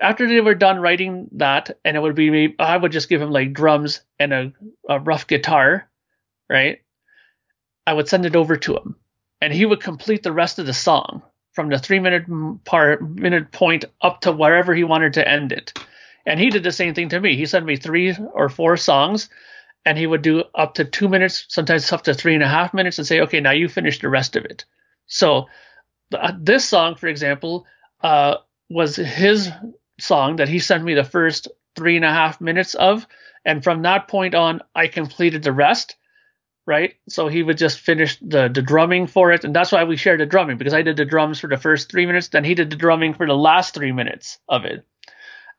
After 0.00 0.26
they 0.28 0.40
were 0.40 0.54
done 0.54 0.80
writing 0.80 1.28
that, 1.32 1.78
and 1.84 1.96
it 1.96 2.00
would 2.00 2.14
be 2.14 2.30
me, 2.30 2.54
I 2.58 2.76
would 2.76 2.92
just 2.92 3.08
give 3.08 3.20
him 3.22 3.30
like 3.30 3.52
drums 3.52 4.00
and 4.18 4.32
a, 4.32 4.52
a 4.88 4.98
rough 4.98 5.26
guitar, 5.26 5.88
right? 6.48 6.82
I 7.86 7.92
would 7.94 8.08
send 8.08 8.26
it 8.26 8.36
over 8.36 8.56
to 8.56 8.76
him, 8.76 8.96
and 9.40 9.52
he 9.52 9.66
would 9.66 9.80
complete 9.80 10.22
the 10.22 10.32
rest 10.32 10.58
of 10.58 10.66
the 10.66 10.74
song 10.74 11.22
from 11.52 11.68
the 11.68 11.78
three 11.78 12.00
minute 12.00 12.24
part 12.64 13.02
minute 13.02 13.52
point 13.52 13.84
up 14.00 14.22
to 14.22 14.32
wherever 14.32 14.74
he 14.74 14.84
wanted 14.84 15.14
to 15.14 15.28
end 15.28 15.52
it. 15.52 15.72
And 16.26 16.38
he 16.38 16.50
did 16.50 16.62
the 16.62 16.72
same 16.72 16.94
thing 16.94 17.08
to 17.10 17.20
me. 17.20 17.36
He 17.36 17.46
sent 17.46 17.66
me 17.66 17.76
three 17.76 18.16
or 18.32 18.48
four 18.48 18.76
songs, 18.76 19.28
and 19.84 19.98
he 19.98 20.06
would 20.06 20.22
do 20.22 20.44
up 20.54 20.74
to 20.74 20.84
two 20.84 21.08
minutes, 21.08 21.46
sometimes 21.48 21.90
up 21.92 22.02
to 22.04 22.14
three 22.14 22.34
and 22.34 22.42
a 22.42 22.48
half 22.48 22.72
minutes, 22.72 22.98
and 22.98 23.06
say, 23.06 23.20
"Okay, 23.20 23.40
now 23.40 23.50
you 23.50 23.68
finish 23.68 23.98
the 23.98 24.08
rest 24.08 24.36
of 24.36 24.44
it." 24.44 24.64
So 25.06 25.46
uh, 26.14 26.32
this 26.38 26.64
song, 26.64 26.94
for 26.94 27.08
example, 27.08 27.66
uh, 28.02 28.36
was 28.70 28.96
his 28.96 29.50
song 29.98 30.36
that 30.36 30.48
he 30.48 30.58
sent 30.58 30.84
me 30.84 30.94
the 30.94 31.04
first 31.04 31.48
three 31.74 31.96
and 31.96 32.04
a 32.04 32.12
half 32.12 32.40
minutes 32.40 32.74
of, 32.74 33.06
and 33.44 33.64
from 33.64 33.82
that 33.82 34.08
point 34.08 34.34
on, 34.34 34.62
I 34.74 34.86
completed 34.86 35.42
the 35.42 35.52
rest. 35.52 35.96
Right, 36.64 36.94
so 37.08 37.26
he 37.26 37.42
would 37.42 37.58
just 37.58 37.80
finish 37.80 38.20
the 38.20 38.48
the 38.48 38.62
drumming 38.62 39.08
for 39.08 39.32
it, 39.32 39.42
and 39.42 39.52
that's 39.52 39.72
why 39.72 39.82
we 39.82 39.96
shared 39.96 40.20
the 40.20 40.26
drumming 40.26 40.58
because 40.58 40.74
I 40.74 40.82
did 40.82 40.96
the 40.96 41.04
drums 41.04 41.40
for 41.40 41.48
the 41.48 41.56
first 41.56 41.90
three 41.90 42.06
minutes, 42.06 42.28
then 42.28 42.44
he 42.44 42.54
did 42.54 42.70
the 42.70 42.76
drumming 42.76 43.14
for 43.14 43.26
the 43.26 43.36
last 43.36 43.74
three 43.74 43.90
minutes 43.90 44.38
of 44.48 44.64
it. 44.64 44.86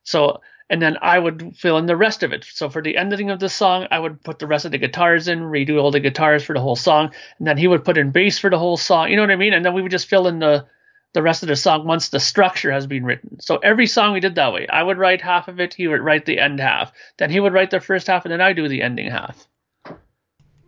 So 0.04 0.40
and 0.70 0.82
then 0.82 0.98
I 1.02 1.20
would 1.20 1.56
fill 1.56 1.78
in 1.78 1.86
the 1.86 1.96
rest 1.96 2.24
of 2.24 2.32
it. 2.34 2.46
So 2.50 2.70
for 2.70 2.82
the 2.82 2.98
ending 2.98 3.30
of 3.30 3.40
the 3.40 3.50
song, 3.50 3.88
I 3.92 4.00
would 4.00 4.24
put 4.24 4.40
the 4.40 4.48
rest 4.48 4.66
of 4.66 4.72
the 4.72 4.78
guitars 4.78 5.28
in, 5.28 5.42
redo 5.42 5.82
all 5.82 5.92
the 5.92 6.00
guitars 6.00 6.44
for 6.44 6.54
the 6.54 6.62
whole 6.62 6.76
song, 6.76 7.12
and 7.38 7.48
then 7.48 7.58
he 7.58 7.68
would 7.68 7.86
put 7.86 7.98
in 7.98 8.12
bass 8.12 8.40
for 8.40 8.50
the 8.50 8.60
whole 8.60 8.78
song. 8.78 9.10
You 9.10 9.16
know 9.16 9.24
what 9.24 9.32
I 9.32 9.36
mean? 9.36 9.54
And 9.54 9.66
then 9.66 9.74
we 9.74 9.82
would 9.82 9.92
just 9.92 10.10
fill 10.10 10.28
in 10.28 10.40
the 10.40 10.66
the 11.14 11.22
rest 11.22 11.44
of 11.44 11.50
the 11.50 11.56
song 11.56 11.86
once 11.86 12.10
the 12.10 12.20
structure 12.20 12.72
has 12.72 12.88
been 12.88 13.06
written. 13.06 13.40
So 13.40 13.58
every 13.58 13.86
song 13.86 14.14
we 14.14 14.20
did 14.20 14.36
that 14.36 14.52
way. 14.52 14.68
I 14.68 14.82
would 14.82 14.98
write 14.98 15.22
half 15.22 15.48
of 15.48 15.60
it, 15.60 15.74
he 15.74 15.88
would 15.88 16.02
write 16.02 16.26
the 16.26 16.40
end 16.40 16.60
half. 16.60 16.92
Then 17.18 17.30
he 17.30 17.40
would 17.40 17.54
write 17.54 17.70
the 17.70 17.80
first 17.80 18.08
half, 18.08 18.26
and 18.26 18.32
then 18.32 18.42
I 18.42 18.54
do 18.54 18.68
the 18.68 18.82
ending 18.82 19.12
half. 19.12 19.48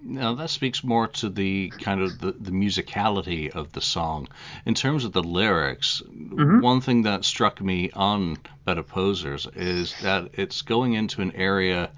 Now 0.08 0.36
that 0.36 0.52
speaks 0.52 0.84
more 0.84 1.08
to 1.08 1.30
the 1.30 1.70
kind 1.80 2.00
of 2.00 2.20
the, 2.20 2.32
the 2.32 2.52
musicality 2.52 3.50
of 3.50 3.72
the 3.72 3.82
song. 3.82 4.28
In 4.64 4.76
terms 4.76 5.04
of 5.04 5.14
the 5.14 5.24
lyrics, 5.24 6.04
mm-hmm. 6.08 6.60
one 6.60 6.82
thing 6.82 7.02
that 7.04 7.26
struck 7.26 7.60
me 7.60 7.90
on 7.90 8.38
Better 8.66 8.84
Posers 8.84 9.48
is 9.56 9.96
that 10.04 10.30
it's 10.34 10.62
going 10.62 10.94
into 10.94 11.24
an 11.24 11.32
area 11.32 11.90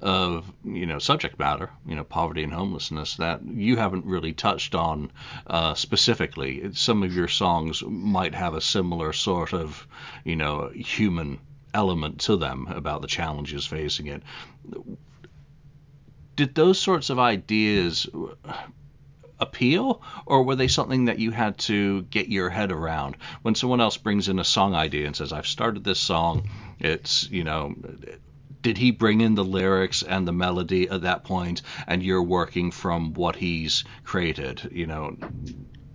of 0.00 0.52
you 0.64 0.86
know 0.86 0.98
subject 0.98 1.38
matter, 1.38 1.70
you 1.86 1.94
know 1.94 2.02
poverty 2.02 2.42
and 2.42 2.52
homelessness 2.52 3.14
that 3.18 3.44
you 3.44 3.76
haven't 3.76 4.06
really 4.06 4.32
touched 4.32 4.74
on 4.74 5.12
uh, 5.46 5.74
specifically. 5.74 6.68
Some 6.74 7.04
of 7.04 7.14
your 7.14 7.28
songs 7.28 7.80
might 7.84 8.34
have 8.34 8.54
a 8.54 8.60
similar 8.60 9.12
sort 9.12 9.54
of 9.54 9.86
you 10.24 10.34
know 10.34 10.68
human 10.74 11.38
element 11.72 12.22
to 12.22 12.36
them 12.36 12.66
about 12.66 13.02
the 13.02 13.06
challenges 13.06 13.64
facing 13.64 14.08
it 14.08 14.22
did 16.36 16.54
those 16.54 16.78
sorts 16.78 17.10
of 17.10 17.18
ideas 17.18 18.08
appeal 19.42 20.00
or 20.24 20.44
were 20.44 20.56
they 20.56 20.68
something 20.68 21.06
that 21.06 21.18
you 21.18 21.32
had 21.32 21.58
to 21.58 22.02
get 22.02 22.28
your 22.28 22.48
head 22.48 22.70
around 22.70 23.16
when 23.42 23.54
someone 23.54 23.80
else 23.80 23.96
brings 23.96 24.28
in 24.28 24.38
a 24.38 24.44
song 24.44 24.72
idea 24.74 25.04
and 25.04 25.16
says 25.16 25.32
i've 25.32 25.46
started 25.46 25.82
this 25.82 25.98
song 25.98 26.48
it's 26.78 27.28
you 27.28 27.42
know 27.42 27.74
did 28.62 28.78
he 28.78 28.92
bring 28.92 29.20
in 29.20 29.34
the 29.34 29.44
lyrics 29.44 30.02
and 30.02 30.26
the 30.26 30.32
melody 30.32 30.88
at 30.88 31.02
that 31.02 31.24
point 31.24 31.62
and 31.88 32.04
you're 32.04 32.22
working 32.22 32.70
from 32.70 33.12
what 33.14 33.34
he's 33.34 33.82
created 34.04 34.70
you 34.72 34.86
know 34.86 35.16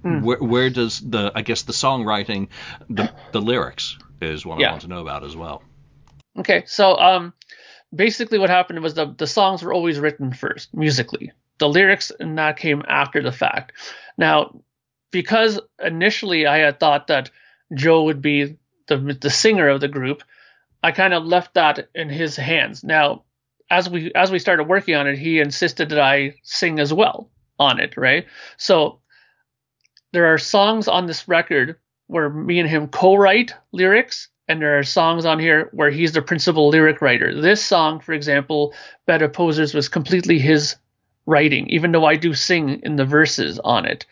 mm. 0.03 0.22
where, 0.22 0.39
where 0.39 0.70
does 0.70 1.00
the 1.00 1.32
i 1.34 1.41
guess 1.41 1.62
the 1.62 1.74
songwriting 1.74 2.50
the, 2.89 3.10
the 3.32 3.41
lyrics 3.41 3.98
is 4.22 4.46
what 4.46 4.60
yeah. 4.60 4.67
i 4.67 4.72
want 4.72 4.82
to 4.82 4.89
know 4.89 5.01
about 5.01 5.24
as 5.24 5.38
well 5.38 5.63
okay 6.38 6.63
so 6.65 6.98
um 6.98 7.34
basically 7.94 8.38
what 8.38 8.50
happened 8.50 8.82
was 8.82 8.94
the 8.94 9.13
the 9.17 9.27
songs 9.27 9.63
were 9.63 9.74
always 9.74 10.00
written 10.00 10.34
first 10.34 10.74
musically. 10.74 11.32
The 11.60 11.70
lyrics 11.70 12.12
and 12.20 12.38
that 12.38 12.58
came 12.58 12.84
after 12.88 13.22
the 13.22 13.32
fact. 13.32 13.74
Now, 14.17 14.62
because 15.12 15.60
initially 15.84 16.46
I 16.46 16.58
had 16.58 16.79
thought 16.79 17.08
that 17.08 17.32
Joe 17.74 18.03
would 18.03 18.22
be 18.22 18.58
the 18.88 18.98
the 18.98 19.29
singer 19.29 19.70
of 19.70 19.82
the 19.82 19.88
group, 19.88 20.24
I 20.84 20.91
kind 20.91 21.13
of 21.13 21.25
left 21.25 21.56
that 21.56 21.89
in 21.96 22.10
his 22.10 22.36
hands. 22.36 22.84
Now, 22.84 23.24
as 23.70 23.89
we 23.89 24.12
as 24.13 24.32
we 24.32 24.39
started 24.39 24.65
working 24.65 24.96
on 24.96 25.08
it, 25.08 25.17
he 25.17 25.39
insisted 25.39 25.89
that 25.89 26.00
I 26.00 26.36
sing 26.44 26.79
as 26.79 26.94
well 26.94 27.29
on 27.60 27.79
it, 27.79 27.98
right? 27.98 28.25
So 28.58 29.00
there 30.13 30.34
are 30.34 30.38
songs 30.38 30.88
on 30.88 31.06
this 31.06 31.27
record 31.27 31.77
where 32.08 32.29
me 32.29 32.60
and 32.60 32.70
him 32.70 32.88
co-write 32.88 33.53
lyrics 33.72 34.29
and 34.48 34.62
there 34.62 34.77
are 34.80 34.84
songs 34.84 35.25
on 35.25 35.39
here 35.39 35.70
where 35.74 35.89
he's 35.89 36.13
the 36.13 36.22
principal 36.22 36.70
lyric 36.70 37.01
writer. 37.01 37.39
This 37.39 37.66
song, 37.66 38.00
for 38.00 38.13
example, 38.13 38.74
Better 39.06 39.27
Posers, 39.27 39.74
was 39.74 39.89
completely 39.89 40.39
his 40.39 40.75
writing, 41.25 41.70
even 41.70 41.92
though 41.92 42.06
I 42.06 42.16
do 42.16 42.34
sing 42.34 42.80
in 42.84 42.96
the 42.96 43.06
verses 43.06 43.60
on 43.60 43.86
it, 43.86 44.06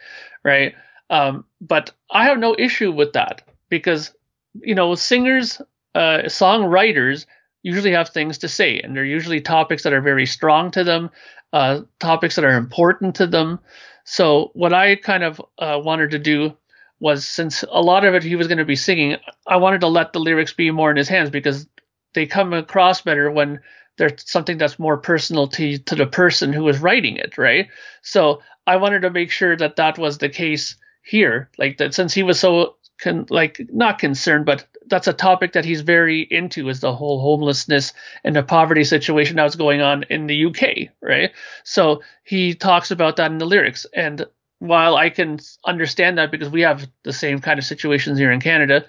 right? 0.44 0.75
Um, 1.10 1.46
but 1.62 1.92
I 2.12 2.25
have 2.25 2.39
no 2.39 2.56
issue 2.60 2.92
with 2.92 3.13
that 3.13 3.42
because, 3.70 4.13
you 4.62 4.75
know, 4.75 4.96
singers, 4.96 5.62
uh, 5.94 6.24
songwriters 6.25 7.25
usually 7.63 7.92
have 7.92 8.10
things 8.10 8.38
to 8.39 8.48
say, 8.48 8.80
and 8.80 8.96
they're 8.96 9.06
usually 9.06 9.42
topics 9.42 9.84
that 9.84 9.94
are 9.94 10.01
very 10.01 10.25
strong 10.25 10.70
to 10.72 10.84
them, 10.84 11.10
uh, 11.54 11.82
topics 12.00 12.36
that 12.36 12.46
are 12.46 12.58
important 12.58 13.15
to 13.15 13.27
them. 13.27 13.60
So 14.04 14.51
what 14.54 14.74
I 14.74 14.98
kind 14.98 15.24
of 15.24 15.42
uh, 15.58 15.80
wanted 15.84 16.12
to 16.12 16.20
do 16.20 16.56
was 17.00 17.28
since 17.28 17.64
a 17.70 17.82
lot 17.82 18.06
of 18.06 18.14
it 18.16 18.24
he 18.24 18.36
was 18.36 18.48
going 18.48 18.58
to 18.58 18.66
be 18.66 18.75
singing, 18.75 19.18
I 19.48 19.58
wanted 19.58 19.82
to 19.82 19.88
let 19.88 20.14
the 20.14 20.20
lyrics 20.20 20.54
be 20.54 20.72
more 20.72 20.92
in 20.92 20.98
his 20.98 21.10
hands 21.10 21.30
because 21.30 21.68
they 22.14 22.25
come 22.25 22.54
across 22.54 23.02
better 23.02 23.30
when 23.30 23.60
there's 23.98 24.30
something 24.30 24.58
that's 24.58 24.80
more 24.80 24.98
personal 24.98 25.48
to 25.48 25.78
to 25.78 25.96
the 25.96 26.06
person 26.06 26.54
who 26.54 26.68
is 26.68 26.80
writing 26.80 27.18
it, 27.18 27.38
right? 27.38 27.68
So 28.02 28.42
I 28.68 28.78
wanted 28.78 29.02
to 29.02 29.10
make 29.10 29.32
sure 29.32 29.56
that 29.56 29.75
that 29.78 29.98
was 29.98 30.18
the 30.18 30.30
case 30.30 30.75
here, 31.04 31.50
like 31.58 31.78
that 31.78 31.94
since 31.94 32.14
he 32.14 32.24
was 32.24 32.40
so 32.40 32.75
con- 33.02 33.28
like 33.30 33.62
not 33.72 34.00
concerned, 34.00 34.46
but 34.46 34.66
that's 34.88 35.08
a 35.08 35.14
topic 35.14 35.54
that 35.54 35.66
he's 35.66 35.82
very 35.82 36.22
into 36.22 36.70
is 36.70 36.80
the 36.80 36.94
whole 36.94 37.20
homelessness 37.20 37.94
and 38.24 38.36
the 38.36 38.44
poverty 38.44 38.84
situation 38.84 39.36
that's 39.36 39.56
going 39.56 39.82
on 39.82 40.04
in 40.10 40.28
the 40.28 40.46
UK, 40.46 40.90
right? 41.02 41.32
So 41.64 42.02
he 42.24 42.54
talks 42.54 42.92
about 42.92 43.16
that 43.16 43.32
in 43.32 43.38
the 43.38 43.46
lyrics, 43.46 43.86
and 43.94 44.25
while 44.60 44.96
I 44.96 45.10
can 45.10 45.40
understand 45.66 46.18
that 46.18 46.32
because 46.32 46.50
we 46.50 46.62
have 46.62 46.90
the 47.04 47.14
same 47.14 47.40
kind 47.40 47.60
of 47.60 47.66
situations 47.66 48.18
here 48.18 48.32
in 48.32 48.40
Canada, 48.40 48.86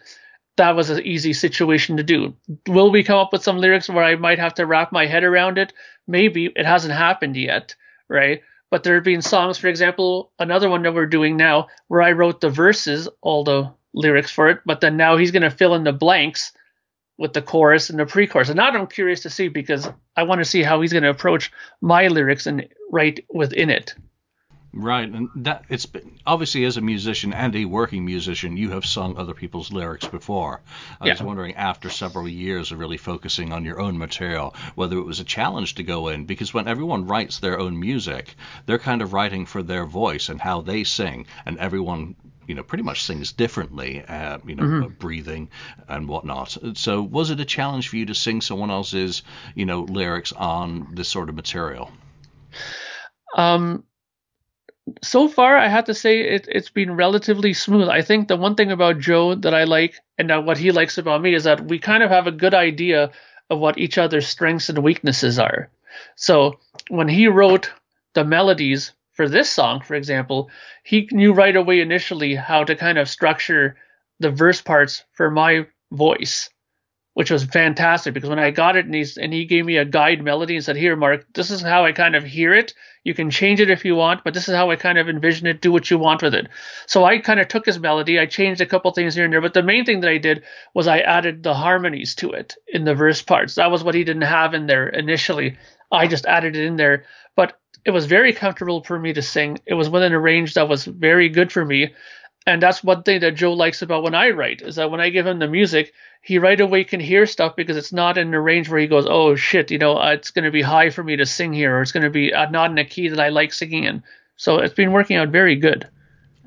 that 0.56 0.76
was 0.76 0.90
an 0.90 1.04
easy 1.04 1.32
situation 1.32 1.96
to 1.96 2.02
do. 2.02 2.34
Will 2.68 2.90
we 2.90 3.04
come 3.04 3.18
up 3.18 3.32
with 3.32 3.42
some 3.42 3.58
lyrics 3.58 3.88
where 3.88 4.04
I 4.04 4.16
might 4.16 4.38
have 4.38 4.54
to 4.54 4.66
wrap 4.66 4.92
my 4.92 5.06
head 5.06 5.24
around 5.24 5.58
it? 5.58 5.72
Maybe. 6.06 6.46
It 6.46 6.64
hasn't 6.66 6.94
happened 6.94 7.36
yet, 7.36 7.74
right? 8.08 8.40
But 8.70 8.82
there 8.82 8.94
have 8.94 9.04
been 9.04 9.22
songs, 9.22 9.58
for 9.58 9.68
example, 9.68 10.32
another 10.38 10.68
one 10.68 10.82
that 10.82 10.94
we're 10.94 11.06
doing 11.06 11.36
now, 11.36 11.68
where 11.88 12.02
I 12.02 12.12
wrote 12.12 12.40
the 12.40 12.50
verses, 12.50 13.08
all 13.20 13.44
the 13.44 13.72
lyrics 13.94 14.30
for 14.30 14.48
it, 14.48 14.60
but 14.66 14.80
then 14.80 14.96
now 14.96 15.16
he's 15.16 15.30
going 15.30 15.42
to 15.42 15.50
fill 15.50 15.74
in 15.74 15.84
the 15.84 15.92
blanks 15.92 16.52
with 17.18 17.32
the 17.32 17.42
chorus 17.42 17.88
and 17.90 17.98
the 17.98 18.06
pre-chorus. 18.06 18.48
And 18.48 18.56
now 18.56 18.68
I'm 18.68 18.86
curious 18.86 19.22
to 19.22 19.30
see 19.30 19.48
because 19.48 19.88
I 20.16 20.24
want 20.24 20.40
to 20.40 20.44
see 20.44 20.62
how 20.62 20.80
he's 20.80 20.92
going 20.92 21.02
to 21.02 21.10
approach 21.10 21.50
my 21.80 22.08
lyrics 22.08 22.46
and 22.46 22.68
write 22.90 23.24
within 23.32 23.70
it. 23.70 23.94
Right, 24.78 25.08
and 25.08 25.30
that 25.36 25.64
it's 25.70 25.86
been, 25.86 26.18
obviously 26.26 26.66
as 26.66 26.76
a 26.76 26.82
musician 26.82 27.32
and 27.32 27.56
a 27.56 27.64
working 27.64 28.04
musician, 28.04 28.58
you 28.58 28.72
have 28.72 28.84
sung 28.84 29.16
other 29.16 29.32
people's 29.32 29.72
lyrics 29.72 30.06
before. 30.06 30.60
I 31.00 31.06
yeah. 31.06 31.14
was 31.14 31.22
wondering, 31.22 31.54
after 31.54 31.88
several 31.88 32.28
years 32.28 32.70
of 32.70 32.78
really 32.78 32.98
focusing 32.98 33.54
on 33.54 33.64
your 33.64 33.80
own 33.80 33.96
material, 33.96 34.54
whether 34.74 34.98
it 34.98 35.06
was 35.06 35.18
a 35.18 35.24
challenge 35.24 35.76
to 35.76 35.82
go 35.82 36.08
in 36.08 36.26
because 36.26 36.52
when 36.52 36.68
everyone 36.68 37.06
writes 37.06 37.38
their 37.38 37.58
own 37.58 37.80
music, 37.80 38.34
they're 38.66 38.78
kind 38.78 39.00
of 39.00 39.14
writing 39.14 39.46
for 39.46 39.62
their 39.62 39.86
voice 39.86 40.28
and 40.28 40.42
how 40.42 40.60
they 40.60 40.84
sing, 40.84 41.26
and 41.46 41.58
everyone 41.58 42.14
you 42.46 42.54
know 42.54 42.62
pretty 42.62 42.84
much 42.84 43.02
sings 43.02 43.32
differently, 43.32 44.04
uh, 44.04 44.38
you 44.46 44.56
know, 44.56 44.62
mm-hmm. 44.62 44.94
breathing 44.98 45.48
and 45.88 46.06
whatnot. 46.06 46.54
So 46.74 47.00
was 47.00 47.30
it 47.30 47.40
a 47.40 47.46
challenge 47.46 47.88
for 47.88 47.96
you 47.96 48.04
to 48.06 48.14
sing 48.14 48.42
someone 48.42 48.70
else's 48.70 49.22
you 49.54 49.64
know 49.64 49.80
lyrics 49.80 50.32
on 50.32 50.88
this 50.92 51.08
sort 51.08 51.30
of 51.30 51.34
material? 51.34 51.90
Um 53.34 53.84
so 55.02 55.28
far, 55.28 55.56
I 55.56 55.68
have 55.68 55.84
to 55.86 55.94
say 55.94 56.20
it, 56.20 56.46
it's 56.50 56.70
been 56.70 56.94
relatively 56.94 57.52
smooth. 57.52 57.88
I 57.88 58.02
think 58.02 58.28
the 58.28 58.36
one 58.36 58.54
thing 58.54 58.70
about 58.70 59.00
Joe 59.00 59.34
that 59.34 59.54
I 59.54 59.64
like 59.64 59.96
and 60.18 60.30
that 60.30 60.44
what 60.44 60.58
he 60.58 60.70
likes 60.70 60.98
about 60.98 61.22
me 61.22 61.34
is 61.34 61.44
that 61.44 61.66
we 61.66 61.78
kind 61.78 62.02
of 62.02 62.10
have 62.10 62.26
a 62.26 62.32
good 62.32 62.54
idea 62.54 63.10
of 63.50 63.58
what 63.58 63.78
each 63.78 63.98
other's 63.98 64.28
strengths 64.28 64.68
and 64.68 64.78
weaknesses 64.78 65.38
are. 65.38 65.70
So 66.14 66.58
when 66.88 67.08
he 67.08 67.26
wrote 67.26 67.70
the 68.14 68.24
melodies 68.24 68.92
for 69.12 69.28
this 69.28 69.50
song, 69.50 69.80
for 69.80 69.94
example, 69.94 70.50
he 70.84 71.08
knew 71.10 71.32
right 71.32 71.56
away 71.56 71.80
initially 71.80 72.34
how 72.34 72.64
to 72.64 72.76
kind 72.76 72.98
of 72.98 73.08
structure 73.08 73.76
the 74.20 74.30
verse 74.30 74.60
parts 74.60 75.04
for 75.12 75.30
my 75.30 75.66
voice 75.90 76.50
which 77.16 77.30
was 77.30 77.44
fantastic 77.44 78.12
because 78.12 78.28
when 78.28 78.38
I 78.38 78.50
got 78.50 78.76
it 78.76 78.84
and, 78.84 78.94
he's, 78.94 79.16
and 79.16 79.32
he 79.32 79.46
gave 79.46 79.64
me 79.64 79.78
a 79.78 79.86
guide 79.86 80.22
melody 80.22 80.54
and 80.54 80.62
said, 80.62 80.76
Here, 80.76 80.94
Mark, 80.96 81.24
this 81.32 81.50
is 81.50 81.62
how 81.62 81.86
I 81.86 81.92
kind 81.92 82.14
of 82.14 82.24
hear 82.24 82.52
it. 82.52 82.74
You 83.04 83.14
can 83.14 83.30
change 83.30 83.58
it 83.58 83.70
if 83.70 83.86
you 83.86 83.94
want, 83.94 84.22
but 84.22 84.34
this 84.34 84.50
is 84.50 84.54
how 84.54 84.70
I 84.70 84.76
kind 84.76 84.98
of 84.98 85.08
envision 85.08 85.46
it. 85.46 85.62
Do 85.62 85.72
what 85.72 85.90
you 85.90 85.96
want 85.96 86.20
with 86.20 86.34
it. 86.34 86.48
So 86.84 87.06
I 87.06 87.16
kind 87.20 87.40
of 87.40 87.48
took 87.48 87.64
his 87.64 87.78
melody. 87.78 88.18
I 88.18 88.26
changed 88.26 88.60
a 88.60 88.66
couple 88.66 88.90
things 88.92 89.14
here 89.14 89.24
and 89.24 89.32
there, 89.32 89.40
but 89.40 89.54
the 89.54 89.62
main 89.62 89.86
thing 89.86 90.00
that 90.00 90.10
I 90.10 90.18
did 90.18 90.44
was 90.74 90.86
I 90.86 90.98
added 90.98 91.42
the 91.42 91.54
harmonies 91.54 92.14
to 92.16 92.32
it 92.32 92.54
in 92.68 92.84
the 92.84 92.94
verse 92.94 93.22
parts. 93.22 93.54
That 93.54 93.70
was 93.70 93.82
what 93.82 93.94
he 93.94 94.04
didn't 94.04 94.20
have 94.20 94.52
in 94.52 94.66
there 94.66 94.86
initially. 94.86 95.56
I 95.90 96.08
just 96.08 96.26
added 96.26 96.54
it 96.54 96.66
in 96.66 96.76
there, 96.76 97.06
but 97.34 97.58
it 97.86 97.92
was 97.92 98.04
very 98.04 98.34
comfortable 98.34 98.84
for 98.84 98.98
me 98.98 99.14
to 99.14 99.22
sing. 99.22 99.58
It 99.64 99.72
was 99.72 99.88
within 99.88 100.12
a 100.12 100.20
range 100.20 100.52
that 100.52 100.68
was 100.68 100.84
very 100.84 101.30
good 101.30 101.50
for 101.50 101.64
me. 101.64 101.94
And 102.46 102.62
that's 102.62 102.84
one 102.84 103.02
thing 103.02 103.20
that 103.20 103.34
Joe 103.34 103.52
likes 103.54 103.82
about 103.82 104.04
when 104.04 104.14
I 104.14 104.30
write 104.30 104.62
is 104.62 104.76
that 104.76 104.90
when 104.90 105.00
I 105.00 105.10
give 105.10 105.26
him 105.26 105.40
the 105.40 105.48
music, 105.48 105.92
he 106.22 106.38
right 106.38 106.60
away 106.60 106.84
can 106.84 107.00
hear 107.00 107.26
stuff 107.26 107.56
because 107.56 107.76
it's 107.76 107.92
not 107.92 108.18
in 108.18 108.32
a 108.32 108.40
range 108.40 108.68
where 108.68 108.78
he 108.78 108.86
goes, 108.86 109.06
oh 109.08 109.34
shit, 109.34 109.70
you 109.70 109.78
know, 109.78 109.98
uh, 109.98 110.12
it's 110.12 110.30
going 110.30 110.44
to 110.44 110.52
be 110.52 110.62
high 110.62 110.90
for 110.90 111.02
me 111.02 111.16
to 111.16 111.26
sing 111.26 111.52
here, 111.52 111.76
or 111.76 111.82
it's 111.82 111.92
going 111.92 112.04
to 112.04 112.10
be 112.10 112.32
uh, 112.32 112.48
not 112.50 112.70
in 112.70 112.78
a 112.78 112.84
key 112.84 113.08
that 113.08 113.18
I 113.18 113.30
like 113.30 113.52
singing 113.52 113.84
in. 113.84 114.02
So 114.36 114.58
it's 114.58 114.74
been 114.74 114.92
working 114.92 115.16
out 115.16 115.28
very 115.28 115.56
good. 115.56 115.88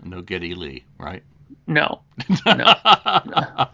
No 0.04 0.22
Geddy 0.22 0.56
Lee, 0.56 0.86
right? 0.98 1.24
No. 1.68 2.02
no. 2.46 2.74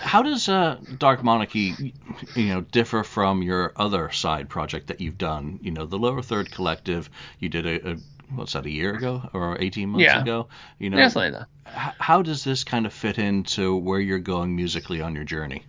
How 0.00 0.22
does 0.22 0.48
uh, 0.48 0.76
Dark 0.98 1.24
Monarchy, 1.24 1.94
you 2.34 2.48
know, 2.48 2.60
differ 2.60 3.02
from 3.02 3.42
your 3.42 3.72
other 3.76 4.10
side 4.10 4.48
project 4.48 4.88
that 4.88 5.00
you've 5.00 5.18
done? 5.18 5.58
You 5.62 5.70
know, 5.70 5.86
the 5.86 5.98
Lower 5.98 6.22
Third 6.22 6.50
Collective. 6.50 7.10
You 7.38 7.48
did 7.48 7.66
a, 7.66 7.92
a 7.92 7.96
what's 8.34 8.52
that 8.52 8.66
a 8.66 8.70
year 8.70 8.94
ago 8.94 9.28
or 9.32 9.56
18 9.60 9.88
months 9.88 10.04
yeah. 10.04 10.20
ago 10.20 10.48
you 10.78 10.90
know 10.90 10.98
yeah, 10.98 11.10
like 11.14 11.32
that. 11.32 11.46
H- 11.66 11.94
how 11.98 12.22
does 12.22 12.44
this 12.44 12.64
kind 12.64 12.86
of 12.86 12.92
fit 12.92 13.18
into 13.18 13.76
where 13.76 14.00
you're 14.00 14.18
going 14.18 14.54
musically 14.54 15.00
on 15.00 15.14
your 15.14 15.24
journey 15.24 15.64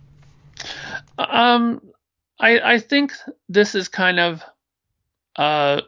um 1.18 1.80
i 2.38 2.74
i 2.74 2.78
think 2.78 3.12
this 3.48 3.74
is 3.74 3.88
kind 3.88 4.20
of 4.20 4.42
uh 5.36 5.80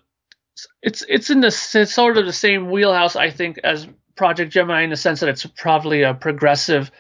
it's 0.82 1.04
it's 1.08 1.30
in 1.30 1.40
the 1.40 1.48
it's 1.74 1.94
sort 1.94 2.18
of 2.18 2.26
the 2.26 2.32
same 2.32 2.70
wheelhouse 2.70 3.16
i 3.16 3.30
think 3.30 3.58
as 3.58 3.86
project 4.16 4.52
gemini 4.52 4.82
in 4.82 4.90
the 4.90 4.96
sense 4.96 5.20
that 5.20 5.28
it's 5.28 5.44
probably 5.46 6.02
a 6.02 6.14
progressive 6.14 6.90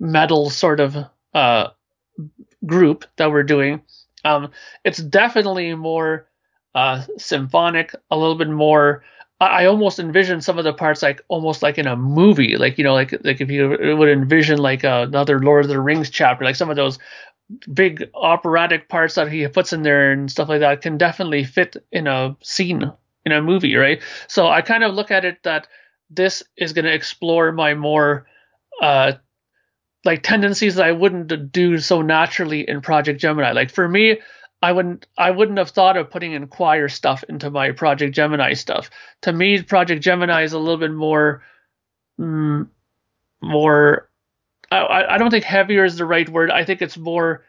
metal 0.00 0.50
sort 0.50 0.80
of 0.80 0.96
uh 1.34 1.68
group 2.64 3.04
that 3.16 3.30
we're 3.30 3.42
doing 3.42 3.82
um 4.24 4.50
it's 4.84 4.98
definitely 4.98 5.74
more 5.74 6.26
uh, 6.74 7.02
symphonic, 7.18 7.94
a 8.10 8.16
little 8.16 8.34
bit 8.34 8.48
more 8.48 9.04
I 9.46 9.66
almost 9.66 9.98
envision 9.98 10.40
some 10.40 10.58
of 10.58 10.64
the 10.64 10.72
parts 10.72 11.02
like 11.02 11.22
almost 11.28 11.62
like 11.62 11.78
in 11.78 11.86
a 11.86 11.96
movie, 11.96 12.56
like 12.56 12.78
you 12.78 12.84
know, 12.84 12.94
like 12.94 13.12
like 13.24 13.40
if 13.40 13.50
you 13.50 13.68
would 13.96 14.08
envision 14.08 14.58
like 14.58 14.84
another 14.84 15.40
Lord 15.40 15.64
of 15.64 15.68
the 15.70 15.80
Rings 15.80 16.10
chapter, 16.10 16.44
like 16.44 16.56
some 16.56 16.70
of 16.70 16.76
those 16.76 16.98
big 17.72 18.10
operatic 18.14 18.88
parts 18.88 19.14
that 19.16 19.30
he 19.30 19.46
puts 19.48 19.72
in 19.72 19.82
there 19.82 20.12
and 20.12 20.30
stuff 20.30 20.48
like 20.48 20.60
that 20.60 20.80
can 20.80 20.98
definitely 20.98 21.44
fit 21.44 21.76
in 21.92 22.06
a 22.06 22.36
scene 22.42 22.90
in 23.24 23.32
a 23.32 23.42
movie, 23.42 23.76
right? 23.76 24.02
So 24.28 24.48
I 24.48 24.62
kind 24.62 24.84
of 24.84 24.94
look 24.94 25.10
at 25.10 25.24
it 25.24 25.42
that 25.44 25.68
this 26.10 26.42
is 26.56 26.72
going 26.72 26.84
to 26.84 26.94
explore 26.94 27.52
my 27.52 27.74
more 27.74 28.26
uh 28.80 29.12
like 30.04 30.22
tendencies 30.22 30.76
that 30.76 30.86
I 30.86 30.92
wouldn't 30.92 31.52
do 31.52 31.78
so 31.78 32.02
naturally 32.02 32.68
in 32.68 32.80
Project 32.80 33.20
Gemini. 33.20 33.52
Like 33.52 33.70
for 33.70 33.88
me, 33.88 34.18
I 34.62 34.72
wouldn't 34.72 35.06
I 35.18 35.30
wouldn't 35.30 35.58
have 35.58 35.70
thought 35.70 35.96
of 35.96 36.10
putting 36.10 36.32
in 36.32 36.46
choir 36.46 36.88
stuff 36.88 37.24
into 37.28 37.50
my 37.50 37.72
Project 37.72 38.14
Gemini 38.14 38.54
stuff. 38.54 38.90
To 39.22 39.32
me, 39.32 39.60
Project 39.62 40.02
Gemini 40.02 40.44
is 40.44 40.52
a 40.52 40.58
little 40.58 40.78
bit 40.78 40.92
more 40.92 41.42
mm, 42.18 42.68
more 43.42 44.08
I, 44.70 45.14
I 45.14 45.18
don't 45.18 45.30
think 45.30 45.44
heavier 45.44 45.84
is 45.84 45.96
the 45.96 46.06
right 46.06 46.28
word. 46.28 46.50
I 46.50 46.64
think 46.64 46.80
it's 46.80 46.96
more 46.96 47.44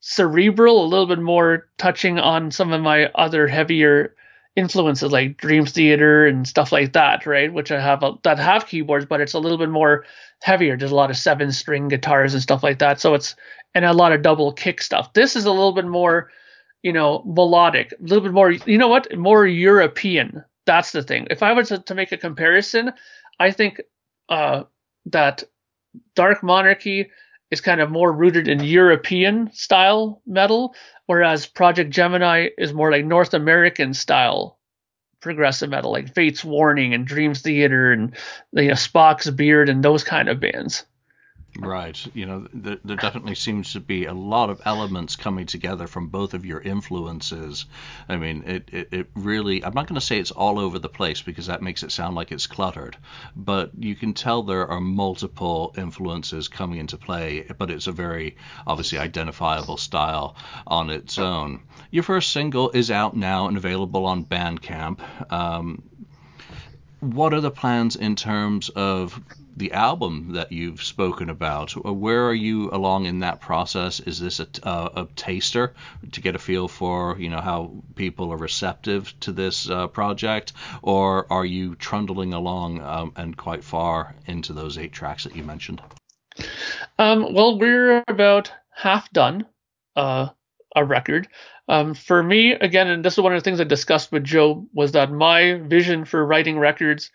cerebral, 0.00 0.84
a 0.84 0.88
little 0.88 1.06
bit 1.06 1.20
more 1.20 1.68
touching 1.78 2.18
on 2.18 2.50
some 2.50 2.72
of 2.72 2.80
my 2.80 3.06
other 3.14 3.46
heavier 3.46 4.14
influences 4.56 5.10
like 5.10 5.36
Dreams 5.36 5.72
Theater 5.72 6.26
and 6.26 6.46
stuff 6.46 6.72
like 6.72 6.92
that, 6.92 7.26
right? 7.26 7.52
Which 7.52 7.72
I 7.72 7.80
have 7.80 8.02
a, 8.02 8.12
that 8.22 8.38
have 8.38 8.66
keyboards, 8.66 9.06
but 9.06 9.20
it's 9.20 9.34
a 9.34 9.38
little 9.38 9.58
bit 9.58 9.68
more 9.70 10.04
heavier. 10.42 10.76
There's 10.76 10.92
a 10.92 10.96
lot 10.96 11.10
of 11.10 11.16
seven 11.16 11.52
string 11.52 11.88
guitars 11.88 12.34
and 12.34 12.42
stuff 12.42 12.62
like 12.62 12.78
that. 12.78 13.00
So 13.00 13.14
it's 13.14 13.34
and 13.74 13.84
a 13.84 13.92
lot 13.92 14.12
of 14.12 14.22
double 14.22 14.52
kick 14.52 14.80
stuff. 14.80 15.12
This 15.12 15.36
is 15.36 15.44
a 15.44 15.50
little 15.50 15.72
bit 15.72 15.86
more 15.86 16.30
you 16.84 16.92
know, 16.92 17.22
melodic, 17.24 17.92
a 17.92 18.02
little 18.02 18.22
bit 18.22 18.32
more, 18.32 18.52
you 18.52 18.76
know 18.76 18.88
what, 18.88 19.16
more 19.16 19.46
European. 19.46 20.44
That's 20.66 20.92
the 20.92 21.02
thing. 21.02 21.26
If 21.30 21.42
I 21.42 21.52
was 21.52 21.68
to, 21.68 21.78
to 21.78 21.94
make 21.94 22.12
a 22.12 22.18
comparison, 22.18 22.92
I 23.40 23.50
think 23.50 23.80
uh, 24.28 24.64
that 25.06 25.42
Dark 26.14 26.42
Monarchy 26.42 27.10
is 27.50 27.62
kind 27.62 27.80
of 27.80 27.90
more 27.90 28.12
rooted 28.12 28.48
in 28.48 28.62
European 28.62 29.50
style 29.54 30.20
metal, 30.26 30.74
whereas 31.06 31.46
Project 31.46 31.90
Gemini 31.90 32.48
is 32.58 32.74
more 32.74 32.90
like 32.90 33.06
North 33.06 33.32
American 33.32 33.94
style 33.94 34.58
progressive 35.22 35.70
metal, 35.70 35.90
like 35.90 36.14
Fates 36.14 36.44
Warning 36.44 36.92
and 36.92 37.06
Dreams 37.06 37.40
Theater 37.40 37.92
and 37.92 38.14
you 38.52 38.68
know, 38.68 38.74
Spock's 38.74 39.30
Beard 39.30 39.70
and 39.70 39.82
those 39.82 40.04
kind 40.04 40.28
of 40.28 40.38
bands. 40.38 40.84
Right. 41.58 42.04
You 42.14 42.26
know, 42.26 42.48
there, 42.52 42.78
there, 42.84 42.96
definitely 42.96 43.36
seems 43.36 43.74
to 43.74 43.80
be 43.80 44.06
a 44.06 44.12
lot 44.12 44.50
of 44.50 44.60
elements 44.64 45.14
coming 45.14 45.46
together 45.46 45.86
from 45.86 46.08
both 46.08 46.34
of 46.34 46.44
your 46.44 46.60
influences. 46.60 47.66
I 48.08 48.16
mean, 48.16 48.42
it, 48.44 48.68
it, 48.72 48.88
it 48.92 49.06
really, 49.14 49.64
I'm 49.64 49.72
not 49.72 49.86
going 49.86 50.00
to 50.00 50.04
say 50.04 50.18
it's 50.18 50.32
all 50.32 50.58
over 50.58 50.80
the 50.80 50.88
place 50.88 51.22
because 51.22 51.46
that 51.46 51.62
makes 51.62 51.84
it 51.84 51.92
sound 51.92 52.16
like 52.16 52.32
it's 52.32 52.48
cluttered, 52.48 52.96
but 53.36 53.70
you 53.78 53.94
can 53.94 54.14
tell 54.14 54.42
there 54.42 54.66
are 54.68 54.80
multiple 54.80 55.72
influences 55.78 56.48
coming 56.48 56.78
into 56.78 56.96
play, 56.96 57.46
but 57.56 57.70
it's 57.70 57.86
a 57.86 57.92
very 57.92 58.36
obviously 58.66 58.98
identifiable 58.98 59.76
style 59.76 60.34
on 60.66 60.90
its 60.90 61.18
own. 61.18 61.62
Your 61.92 62.02
first 62.02 62.32
single 62.32 62.70
is 62.70 62.90
out 62.90 63.16
now 63.16 63.46
and 63.46 63.56
available 63.56 64.06
on 64.06 64.24
Bandcamp. 64.24 65.32
Um, 65.32 65.84
what 67.12 67.34
are 67.34 67.40
the 67.40 67.50
plans 67.50 67.96
in 67.96 68.16
terms 68.16 68.68
of 68.70 69.20
the 69.56 69.72
album 69.72 70.32
that 70.32 70.50
you've 70.50 70.82
spoken 70.82 71.30
about. 71.30 71.72
Where 71.72 72.26
are 72.26 72.34
you 72.34 72.70
along 72.70 73.06
in 73.06 73.20
that 73.20 73.40
process? 73.40 74.00
Is 74.00 74.18
this 74.18 74.40
a, 74.40 74.48
uh, 74.62 74.88
a 74.96 75.08
taster 75.14 75.74
to 76.12 76.20
get 76.20 76.34
a 76.34 76.38
feel 76.38 76.66
for 76.68 77.16
you 77.18 77.30
know 77.30 77.40
how 77.40 77.82
people 77.94 78.32
are 78.32 78.36
receptive 78.36 79.14
to 79.20 79.32
this 79.32 79.70
uh, 79.70 79.86
project, 79.88 80.52
or 80.82 81.30
are 81.32 81.44
you 81.44 81.74
trundling 81.76 82.34
along 82.34 82.80
um, 82.80 83.12
and 83.16 83.36
quite 83.36 83.62
far 83.62 84.14
into 84.26 84.52
those 84.52 84.78
eight 84.78 84.92
tracks 84.92 85.24
that 85.24 85.36
you 85.36 85.44
mentioned? 85.44 85.80
Um, 86.98 87.32
well, 87.32 87.58
we're 87.58 88.02
about 88.08 88.50
half 88.74 89.10
done. 89.12 89.46
Uh, 89.94 90.28
a 90.74 90.84
record. 90.84 91.28
Um, 91.68 91.94
for 91.94 92.22
me, 92.22 92.52
again, 92.52 92.88
and 92.88 93.04
this 93.04 93.14
is 93.14 93.20
one 93.20 93.32
of 93.32 93.40
the 93.40 93.44
things 93.44 93.60
I 93.60 93.64
discussed 93.64 94.12
with 94.12 94.24
Joe, 94.24 94.66
was 94.72 94.92
that 94.92 95.12
my 95.12 95.54
vision 95.54 96.04
for 96.04 96.24
writing 96.24 96.58
records 96.58 97.10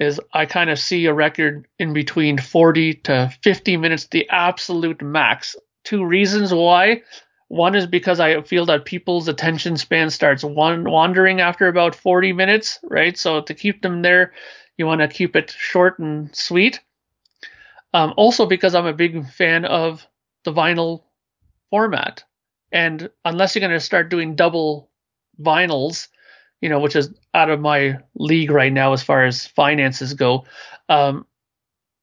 is 0.00 0.20
I 0.32 0.46
kind 0.46 0.70
of 0.70 0.78
see 0.78 1.06
a 1.06 1.14
record 1.14 1.66
in 1.78 1.92
between 1.92 2.38
40 2.38 2.94
to 3.04 3.32
50 3.42 3.76
minutes, 3.76 4.06
the 4.08 4.28
absolute 4.28 5.00
max. 5.02 5.56
Two 5.84 6.04
reasons 6.04 6.52
why. 6.52 7.02
One 7.48 7.74
is 7.74 7.86
because 7.86 8.20
I 8.20 8.42
feel 8.42 8.66
that 8.66 8.84
people's 8.84 9.28
attention 9.28 9.76
span 9.76 10.10
starts 10.10 10.42
wandering 10.42 11.40
after 11.40 11.68
about 11.68 11.94
40 11.94 12.32
minutes, 12.32 12.80
right? 12.82 13.16
So 13.16 13.42
to 13.42 13.54
keep 13.54 13.82
them 13.82 14.02
there, 14.02 14.32
you 14.76 14.86
want 14.86 15.02
to 15.02 15.08
keep 15.08 15.36
it 15.36 15.54
short 15.56 15.98
and 15.98 16.34
sweet. 16.34 16.80
Um, 17.92 18.12
also 18.16 18.46
because 18.46 18.74
I'm 18.74 18.86
a 18.86 18.92
big 18.92 19.28
fan 19.30 19.64
of 19.64 20.06
the 20.44 20.52
vinyl 20.52 21.04
format. 21.70 22.24
And 22.74 23.08
unless 23.24 23.54
you're 23.54 23.60
going 23.60 23.70
to 23.70 23.80
start 23.80 24.10
doing 24.10 24.34
double 24.34 24.90
vinyls, 25.40 26.08
you 26.60 26.68
know, 26.68 26.80
which 26.80 26.96
is 26.96 27.14
out 27.32 27.48
of 27.48 27.60
my 27.60 27.98
league 28.16 28.50
right 28.50 28.72
now 28.72 28.92
as 28.92 29.02
far 29.02 29.24
as 29.24 29.46
finances 29.46 30.12
go. 30.12 30.44
Um, 30.88 31.24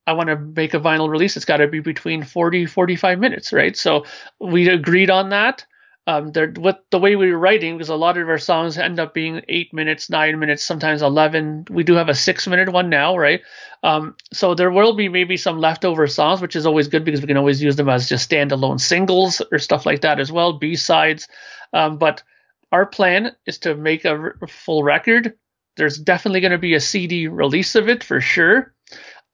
I 0.08 0.14
want 0.14 0.30
to 0.30 0.38
make 0.38 0.74
a 0.74 0.80
vinyl 0.80 1.10
release. 1.10 1.36
It's 1.36 1.46
got 1.46 1.58
to 1.58 1.68
be 1.68 1.82
between 1.82 2.24
40, 2.24 2.66
45 2.66 3.20
minutes, 3.20 3.54
right? 3.54 3.76
So 3.76 4.06
we 4.40 4.70
agreed 4.70 5.10
on 5.10 5.30
that. 5.30 5.66
Um, 6.08 6.32
with 6.34 6.78
the 6.90 7.00
way 7.00 7.16
we 7.16 7.32
were 7.32 7.38
writing, 7.38 7.78
because 7.78 7.90
a 7.90 7.96
lot 7.96 8.18
of 8.18 8.28
our 8.28 8.40
songs 8.40 8.78
end 8.78 9.00
up 9.00 9.14
being 9.14 9.42
eight 9.48 9.72
minutes, 9.72 10.10
nine 10.10 10.40
minutes, 10.40 10.64
sometimes 10.64 11.04
11. 11.04 11.66
We 11.70 11.84
do 11.84 11.94
have 11.94 12.10
a 12.10 12.16
six 12.16 12.48
minute 12.48 12.70
one 12.70 12.90
now, 12.90 13.16
right? 13.16 13.42
Um, 13.84 14.16
so 14.34 14.56
there 14.56 14.72
will 14.72 14.94
be 14.94 15.10
maybe 15.10 15.38
some 15.38 15.60
leftover 15.60 16.08
songs, 16.08 16.42
which 16.42 16.56
is 16.56 16.66
always 16.66 16.88
good 16.88 17.06
because 17.06 17.22
we 17.22 17.28
can 17.28 17.38
always 17.38 17.62
use 17.62 17.76
them 17.76 17.88
as 17.88 18.10
just 18.10 18.30
standalone 18.30 18.80
singles 18.80 19.42
or 19.52 19.60
stuff 19.60 19.86
like 19.86 20.02
that 20.02 20.20
as 20.20 20.32
well, 20.32 20.54
B 20.54 20.76
sides. 20.76 21.28
Um, 21.72 21.98
but 21.98 22.24
our 22.72 22.88
plan 22.88 23.36
is 23.46 23.60
to 23.60 23.76
make 23.76 24.04
a 24.04 24.34
full 24.48 24.84
record 24.84 25.36
there's 25.78 25.98
definitely 25.98 26.42
going 26.42 26.52
to 26.52 26.58
be 26.58 26.74
a 26.74 26.80
CD 26.80 27.28
release 27.28 27.76
of 27.76 27.90
it 27.90 28.04
for 28.04 28.22
sure. 28.22 28.74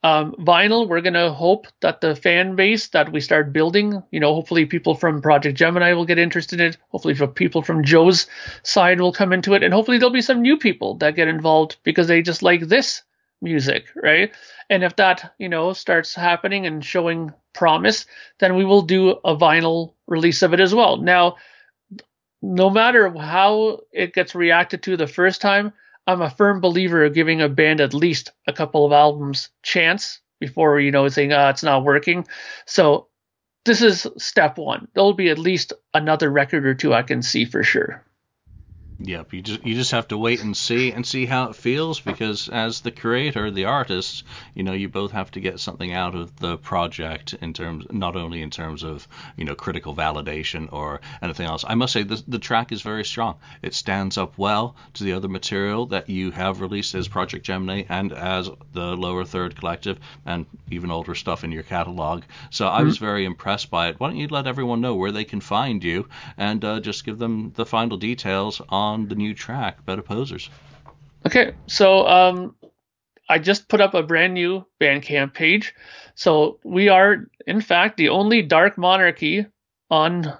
Um, 0.04 0.32
vinyl, 0.38 0.86
we're 0.86 1.00
going 1.00 1.14
to 1.14 1.32
hope 1.32 1.66
that 1.80 2.00
the 2.00 2.14
fan 2.14 2.54
base 2.54 2.88
that 2.88 3.10
we 3.10 3.20
start 3.20 3.52
building, 3.52 4.00
you 4.12 4.20
know, 4.20 4.32
hopefully 4.32 4.64
people 4.64 4.94
from 4.94 5.20
Project 5.20 5.58
Gemini 5.58 5.92
will 5.92 6.04
get 6.04 6.18
interested 6.18 6.60
in 6.60 6.68
it. 6.68 6.76
Hopefully 6.90 7.14
people 7.34 7.62
from 7.62 7.82
Joe's 7.82 8.28
side 8.62 9.00
will 9.00 9.12
come 9.12 9.32
into 9.32 9.54
it. 9.54 9.64
And 9.64 9.74
hopefully 9.74 9.98
there'll 9.98 10.12
be 10.12 10.20
some 10.20 10.40
new 10.40 10.56
people 10.56 10.94
that 10.98 11.16
get 11.16 11.26
involved 11.26 11.78
because 11.82 12.06
they 12.06 12.22
just 12.22 12.44
like 12.44 12.68
this 12.68 13.02
music, 13.40 13.86
right? 13.96 14.32
And 14.70 14.84
if 14.84 14.94
that, 14.96 15.34
you 15.38 15.48
know, 15.48 15.72
starts 15.72 16.14
happening 16.14 16.66
and 16.66 16.84
showing 16.84 17.32
promise, 17.52 18.06
then 18.38 18.54
we 18.54 18.64
will 18.64 18.82
do 18.82 19.10
a 19.24 19.36
vinyl 19.36 19.94
release 20.06 20.42
of 20.42 20.54
it 20.54 20.60
as 20.60 20.74
well. 20.74 20.96
Now, 20.96 21.36
no 22.40 22.70
matter 22.70 23.10
how 23.10 23.80
it 23.92 24.14
gets 24.14 24.34
reacted 24.34 24.82
to 24.84 24.96
the 24.96 25.08
first 25.08 25.40
time, 25.40 25.72
I'm 26.08 26.22
a 26.22 26.30
firm 26.30 26.62
believer 26.62 27.04
of 27.04 27.12
giving 27.12 27.42
a 27.42 27.50
band 27.50 27.82
at 27.82 27.92
least 27.92 28.32
a 28.46 28.52
couple 28.52 28.86
of 28.86 28.92
albums 28.92 29.50
chance 29.62 30.20
before 30.40 30.80
you 30.80 30.90
know 30.90 31.06
saying 31.08 31.34
ah 31.34 31.50
it's 31.50 31.62
not 31.62 31.84
working. 31.84 32.26
So 32.66 33.08
this 33.66 33.82
is 33.82 34.06
step 34.16 34.56
one. 34.56 34.88
There'll 34.94 35.12
be 35.12 35.28
at 35.28 35.38
least 35.38 35.74
another 35.92 36.30
record 36.30 36.64
or 36.64 36.74
two 36.74 36.94
I 36.94 37.02
can 37.02 37.20
see 37.20 37.44
for 37.44 37.62
sure. 37.62 38.02
Yep, 39.00 39.32
you 39.32 39.42
just 39.42 39.64
you 39.64 39.76
just 39.76 39.92
have 39.92 40.08
to 40.08 40.18
wait 40.18 40.42
and 40.42 40.56
see 40.56 40.90
and 40.90 41.06
see 41.06 41.24
how 41.24 41.50
it 41.50 41.54
feels 41.54 42.00
because 42.00 42.48
as 42.48 42.80
the 42.80 42.90
creator, 42.90 43.48
the 43.48 43.66
artist, 43.66 44.24
you 44.54 44.64
know, 44.64 44.72
you 44.72 44.88
both 44.88 45.12
have 45.12 45.30
to 45.32 45.40
get 45.40 45.60
something 45.60 45.92
out 45.92 46.16
of 46.16 46.34
the 46.40 46.56
project 46.56 47.32
in 47.34 47.52
terms 47.52 47.86
not 47.92 48.16
only 48.16 48.42
in 48.42 48.50
terms 48.50 48.82
of 48.82 49.06
you 49.36 49.44
know 49.44 49.54
critical 49.54 49.94
validation 49.94 50.72
or 50.72 51.00
anything 51.22 51.46
else. 51.46 51.64
I 51.68 51.76
must 51.76 51.92
say 51.92 52.02
the 52.02 52.20
the 52.26 52.40
track 52.40 52.72
is 52.72 52.82
very 52.82 53.04
strong. 53.04 53.36
It 53.62 53.72
stands 53.72 54.18
up 54.18 54.36
well 54.36 54.74
to 54.94 55.04
the 55.04 55.12
other 55.12 55.28
material 55.28 55.86
that 55.86 56.10
you 56.10 56.32
have 56.32 56.60
released 56.60 56.96
as 56.96 57.06
Project 57.06 57.46
Gemini 57.46 57.84
and 57.88 58.12
as 58.12 58.50
the 58.72 58.96
Lower 58.96 59.24
Third 59.24 59.54
Collective 59.54 60.00
and 60.26 60.44
even 60.72 60.90
older 60.90 61.14
stuff 61.14 61.44
in 61.44 61.52
your 61.52 61.62
catalog. 61.62 62.24
So 62.50 62.66
I 62.66 62.82
was 62.82 62.96
mm-hmm. 62.96 63.04
very 63.04 63.24
impressed 63.26 63.70
by 63.70 63.90
it. 63.90 64.00
Why 64.00 64.08
don't 64.08 64.16
you 64.16 64.26
let 64.26 64.48
everyone 64.48 64.80
know 64.80 64.96
where 64.96 65.12
they 65.12 65.24
can 65.24 65.40
find 65.40 65.84
you 65.84 66.08
and 66.36 66.64
uh, 66.64 66.80
just 66.80 67.04
give 67.04 67.18
them 67.18 67.52
the 67.54 67.64
final 67.64 67.96
details 67.96 68.60
on 68.68 68.87
on 68.88 69.08
the 69.08 69.14
new 69.14 69.34
track, 69.34 69.84
Better 69.84 70.02
Posers. 70.02 70.50
Okay, 71.26 71.52
so 71.66 72.06
um, 72.06 72.54
I 73.28 73.38
just 73.38 73.68
put 73.68 73.80
up 73.80 73.94
a 73.94 74.02
brand 74.02 74.34
new 74.34 74.64
Bandcamp 74.80 75.34
page. 75.34 75.74
So 76.14 76.58
we 76.64 76.88
are, 76.88 77.28
in 77.46 77.60
fact, 77.60 77.96
the 77.96 78.08
only 78.08 78.42
Dark 78.42 78.78
Monarchy 78.78 79.46
on 79.90 80.32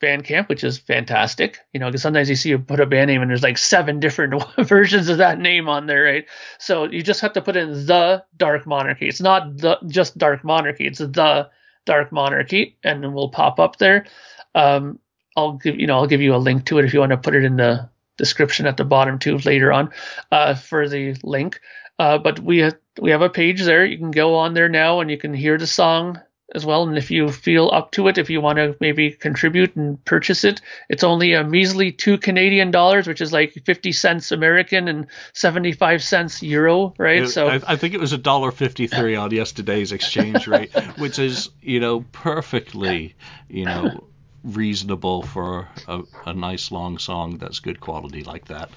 Bandcamp, 0.00 0.48
which 0.48 0.62
is 0.62 0.78
fantastic. 0.78 1.58
You 1.72 1.80
know, 1.80 1.86
because 1.86 2.02
sometimes 2.02 2.28
you 2.28 2.36
see 2.36 2.50
you 2.50 2.58
put 2.58 2.80
a 2.80 2.86
band 2.86 3.08
name 3.08 3.22
and 3.22 3.30
there's 3.30 3.42
like 3.42 3.58
seven 3.58 4.00
different 4.06 4.42
versions 4.58 5.08
of 5.08 5.18
that 5.18 5.38
name 5.38 5.68
on 5.68 5.86
there, 5.86 6.04
right? 6.04 6.26
So 6.58 6.84
you 6.84 7.02
just 7.02 7.20
have 7.20 7.32
to 7.34 7.42
put 7.42 7.56
in 7.56 7.86
the 7.86 8.24
Dark 8.36 8.66
Monarchy. 8.66 9.08
It's 9.08 9.20
not 9.20 9.56
the 9.56 9.78
just 9.86 10.18
Dark 10.18 10.44
Monarchy. 10.44 10.86
It's 10.86 10.98
the 10.98 11.50
Dark 11.86 12.12
Monarchy, 12.12 12.76
and 12.84 13.02
then 13.02 13.14
we'll 13.14 13.30
pop 13.30 13.58
up 13.58 13.78
there. 13.78 14.06
Um, 14.54 14.98
I'll 15.36 15.54
give 15.54 15.78
you 15.78 15.86
know 15.86 15.98
I'll 15.98 16.06
give 16.06 16.20
you 16.20 16.34
a 16.34 16.38
link 16.38 16.66
to 16.66 16.78
it 16.78 16.84
if 16.84 16.94
you 16.94 17.00
want 17.00 17.10
to 17.10 17.18
put 17.18 17.34
it 17.34 17.44
in 17.44 17.56
the 17.56 17.88
description 18.16 18.66
at 18.66 18.76
the 18.76 18.84
bottom 18.84 19.18
too 19.18 19.38
later 19.38 19.72
on 19.72 19.90
uh, 20.32 20.54
for 20.54 20.88
the 20.88 21.16
link. 21.22 21.60
Uh, 21.98 22.18
but 22.18 22.38
we 22.40 22.58
have, 22.58 22.76
we 23.00 23.10
have 23.10 23.22
a 23.22 23.30
page 23.30 23.62
there. 23.62 23.84
You 23.84 23.98
can 23.98 24.10
go 24.10 24.36
on 24.36 24.54
there 24.54 24.68
now 24.68 25.00
and 25.00 25.10
you 25.10 25.16
can 25.16 25.32
hear 25.32 25.56
the 25.56 25.66
song 25.66 26.20
as 26.54 26.64
well. 26.64 26.86
And 26.86 26.96
if 26.96 27.10
you 27.10 27.30
feel 27.30 27.70
up 27.72 27.90
to 27.92 28.06
it, 28.08 28.18
if 28.18 28.30
you 28.30 28.40
want 28.40 28.58
to 28.58 28.76
maybe 28.80 29.10
contribute 29.10 29.74
and 29.76 30.02
purchase 30.04 30.44
it, 30.44 30.60
it's 30.88 31.02
only 31.02 31.32
a 31.32 31.42
measly 31.42 31.90
two 31.90 32.18
Canadian 32.18 32.70
dollars, 32.70 33.06
which 33.06 33.20
is 33.20 33.32
like 33.32 33.54
50 33.64 33.92
cents 33.92 34.30
American 34.30 34.88
and 34.88 35.06
75 35.32 36.02
cents 36.02 36.42
euro, 36.42 36.94
right? 36.98 37.22
It, 37.22 37.28
so 37.28 37.48
I, 37.48 37.60
I, 37.66 37.76
think 37.76 37.94
it 37.94 38.00
was 38.00 38.12
a 38.12 38.18
dollar 38.18 38.52
53 38.52 39.16
on 39.16 39.30
yesterday's 39.30 39.92
exchange 39.92 40.46
rate, 40.46 40.72
which 40.98 41.18
is, 41.18 41.48
you 41.62 41.80
know, 41.80 42.04
perfectly, 42.12 43.16
you 43.48 43.64
know, 43.64 44.04
reasonable 44.46 45.22
for 45.22 45.68
a, 45.88 46.02
a 46.24 46.32
nice 46.32 46.70
long 46.70 46.98
song 46.98 47.38
that's 47.38 47.58
good 47.58 47.80
quality 47.80 48.22
like 48.22 48.46
that. 48.46 48.70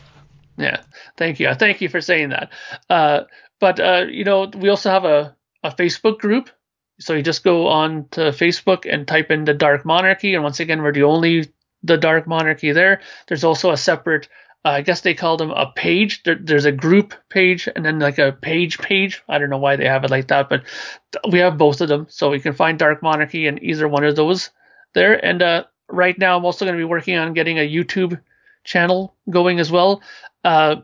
Yeah, 0.58 0.82
thank 1.16 1.40
you. 1.40 1.54
Thank 1.54 1.80
you 1.80 1.90
for 1.90 2.02
saying 2.02 2.30
that. 2.30 2.52
Uh, 2.90 3.22
but 3.60 3.80
uh, 3.80 4.06
you 4.10 4.24
know, 4.24 4.52
we 4.58 4.70
also 4.70 4.90
have 4.90 5.06
a, 5.06 5.36
a 5.64 5.72
Facebook 5.72 6.20
group. 6.20 6.50
So 7.00 7.14
you 7.14 7.22
just 7.22 7.46
go 7.46 7.68
on 7.68 8.10
to 8.12 8.32
Facebook 8.32 8.92
and 8.92 9.08
type 9.08 9.32
in 9.32 9.46
the 9.46 9.54
Dark 9.54 9.86
Monarchy, 9.86 10.34
and 10.34 10.44
once 10.44 10.60
again, 10.60 10.82
we're 10.82 10.92
the 10.92 11.04
only 11.04 11.48
the 11.82 11.98
Dark 11.98 12.28
Monarchy 12.28 12.74
there. 12.74 13.00
There's 13.28 13.46
also 13.46 13.72
a 13.72 13.78
separate, 13.78 14.28
uh, 14.66 14.70
I 14.72 14.82
guess 14.82 15.00
they 15.00 15.14
call 15.14 15.38
them 15.38 15.52
a 15.52 15.72
page. 15.74 16.24
There, 16.24 16.36
there's 16.36 16.66
a 16.66 16.74
group 16.74 17.14
page 17.30 17.70
and 17.74 17.86
then 17.86 18.00
like 18.00 18.18
a 18.18 18.34
page 18.34 18.80
page. 18.80 19.24
I 19.30 19.38
don't 19.38 19.50
know 19.50 19.58
why 19.58 19.78
they 19.78 19.88
have 19.88 20.04
it 20.04 20.12
like 20.12 20.28
that, 20.28 20.50
but 20.50 20.64
we 21.32 21.40
have 21.40 21.58
both 21.58 21.80
of 21.80 21.88
them, 21.88 22.08
so 22.10 22.34
you 22.34 22.42
can 22.42 22.54
find 22.54 22.78
Dark 22.78 23.02
Monarchy 23.02 23.48
in 23.48 23.64
either 23.64 23.88
one 23.88 24.04
of 24.04 24.18
those 24.18 24.50
there. 24.94 25.24
And 25.24 25.42
uh, 25.42 25.66
right 25.88 26.18
now, 26.18 26.38
I'm 26.38 26.46
also 26.46 26.66
going 26.66 26.78
to 26.78 26.82
be 26.82 26.86
working 26.86 27.18
on 27.18 27.34
getting 27.34 27.58
a 27.58 27.68
YouTube 27.68 28.20
channel 28.64 29.16
going 29.30 29.60
as 29.60 29.72
well. 29.72 30.02
Uh, 30.44 30.78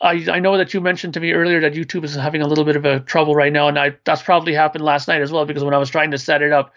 I, 0.00 0.26
I 0.30 0.38
know 0.40 0.58
that 0.58 0.74
you 0.74 0.80
mentioned 0.80 1.14
to 1.14 1.20
me 1.20 1.32
earlier 1.32 1.60
that 1.60 1.74
YouTube 1.74 2.04
is 2.04 2.14
having 2.14 2.42
a 2.42 2.46
little 2.46 2.64
bit 2.64 2.76
of 2.76 2.84
a 2.84 3.00
trouble 3.00 3.34
right 3.34 3.52
now, 3.52 3.68
and 3.68 3.78
I, 3.78 3.96
that's 4.04 4.22
probably 4.22 4.54
happened 4.54 4.84
last 4.84 5.08
night 5.08 5.22
as 5.22 5.32
well 5.32 5.46
because 5.46 5.64
when 5.64 5.74
I 5.74 5.78
was 5.78 5.90
trying 5.90 6.10
to 6.10 6.18
set 6.18 6.42
it 6.42 6.52
up, 6.52 6.74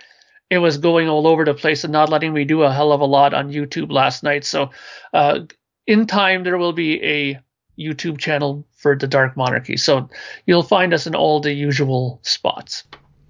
it 0.50 0.60
was 0.60 0.78
going 0.78 1.10
all 1.10 1.28
over 1.28 1.44
the 1.44 1.54
place 1.54 1.84
and 1.84 1.92
not 1.92 2.10
letting 2.10 2.34
me 2.34 2.46
do 2.46 2.62
a 2.64 2.72
hell 2.72 2.94
of 2.94 3.02
a 3.02 3.06
lot 3.06 3.34
on 3.34 3.52
YouTube 3.52 3.92
last 3.92 4.24
night. 4.24 4.46
So, 4.46 4.70
uh, 5.14 5.40
in 5.88 6.08
time, 6.08 6.44
there 6.44 6.58
will 6.58 6.74
be 6.74 7.04
a 7.04 7.40
YouTube 7.78 8.18
channel 8.18 8.66
for 8.76 8.96
the 8.96 9.08
Dark 9.08 9.38
Monarchy. 9.38 9.78
So 9.78 10.10
you'll 10.46 10.64
find 10.64 10.94
us 10.94 11.08
in 11.08 11.16
all 11.16 11.40
the 11.40 11.54
usual 11.54 12.20
spots. 12.24 12.84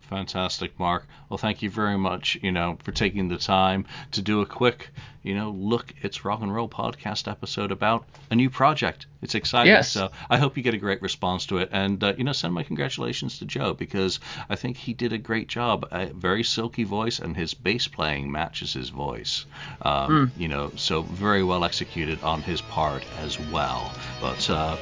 Fantastic, 0.09 0.79
Mark. 0.79 1.05
Well, 1.27 1.37
thank 1.37 1.61
you 1.61 1.69
very 1.69 1.97
much, 1.97 2.37
you 2.41 2.51
know, 2.51 2.77
for 2.83 2.93
taking 2.93 3.27
the 3.27 3.37
time 3.37 3.85
to 4.11 4.21
do 4.21 4.39
a 4.39 4.45
quick, 4.45 4.89
you 5.21 5.35
know, 5.35 5.51
look 5.51 5.93
it's 6.01 6.23
rock 6.23 6.41
and 6.41 6.53
roll 6.53 6.69
podcast 6.69 7.29
episode 7.29 7.73
about 7.73 8.07
a 8.31 8.35
new 8.35 8.49
project. 8.49 9.07
It's 9.21 9.35
exciting. 9.35 9.73
Yes. 9.73 9.91
So 9.91 10.09
I 10.29 10.37
hope 10.37 10.55
you 10.55 10.63
get 10.63 10.73
a 10.73 10.77
great 10.77 11.01
response 11.01 11.45
to 11.47 11.57
it, 11.57 11.69
and 11.73 12.01
uh, 12.01 12.13
you 12.17 12.23
know, 12.23 12.31
send 12.31 12.53
my 12.53 12.63
congratulations 12.63 13.39
to 13.39 13.45
Joe 13.45 13.73
because 13.73 14.21
I 14.49 14.55
think 14.55 14.77
he 14.77 14.93
did 14.93 15.11
a 15.11 15.17
great 15.17 15.49
job. 15.49 15.85
A 15.91 16.05
very 16.05 16.43
silky 16.43 16.85
voice, 16.85 17.19
and 17.19 17.35
his 17.35 17.53
bass 17.53 17.89
playing 17.89 18.31
matches 18.31 18.73
his 18.73 18.87
voice. 18.87 19.45
Um, 19.81 20.31
mm. 20.31 20.39
You 20.39 20.47
know, 20.47 20.71
so 20.77 21.01
very 21.01 21.43
well 21.43 21.65
executed 21.65 22.23
on 22.23 22.41
his 22.41 22.61
part 22.61 23.03
as 23.19 23.37
well. 23.51 23.91
But 24.21 24.49
uh, 24.49 24.77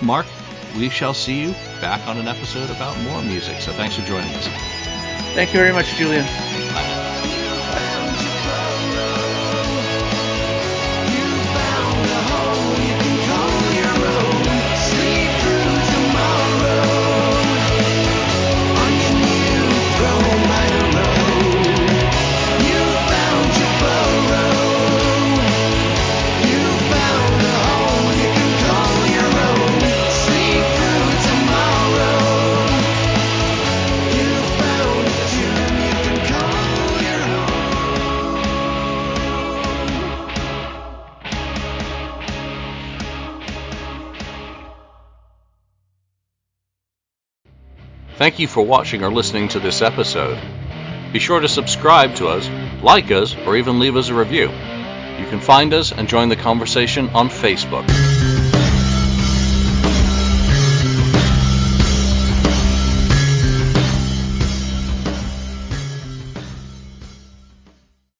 Mark, 0.00 0.26
we 0.76 0.88
shall 0.88 1.14
see 1.14 1.40
you 1.40 1.50
back 1.80 2.06
on 2.06 2.18
an 2.18 2.28
episode 2.28 2.70
about 2.70 2.98
more 3.02 3.22
music. 3.22 3.60
So 3.60 3.72
thanks 3.72 3.96
for 3.96 4.02
joining 4.06 4.32
us. 4.34 4.48
Thank 5.34 5.52
you 5.52 5.58
very 5.58 5.72
much, 5.72 5.94
Julian. 5.96 6.24
Thank 48.24 48.38
you 48.38 48.48
for 48.48 48.64
watching 48.64 49.04
or 49.04 49.12
listening 49.12 49.48
to 49.48 49.60
this 49.60 49.82
episode. 49.82 50.38
Be 51.12 51.18
sure 51.18 51.40
to 51.40 51.46
subscribe 51.46 52.14
to 52.14 52.28
us, 52.28 52.48
like 52.82 53.10
us, 53.10 53.36
or 53.36 53.54
even 53.54 53.78
leave 53.78 53.96
us 53.96 54.08
a 54.08 54.14
review. 54.14 54.48
You 55.18 55.26
can 55.28 55.40
find 55.40 55.74
us 55.74 55.92
and 55.92 56.08
join 56.08 56.30
the 56.30 56.36
conversation 56.36 57.10
on 57.10 57.28
Facebook. 57.28 57.84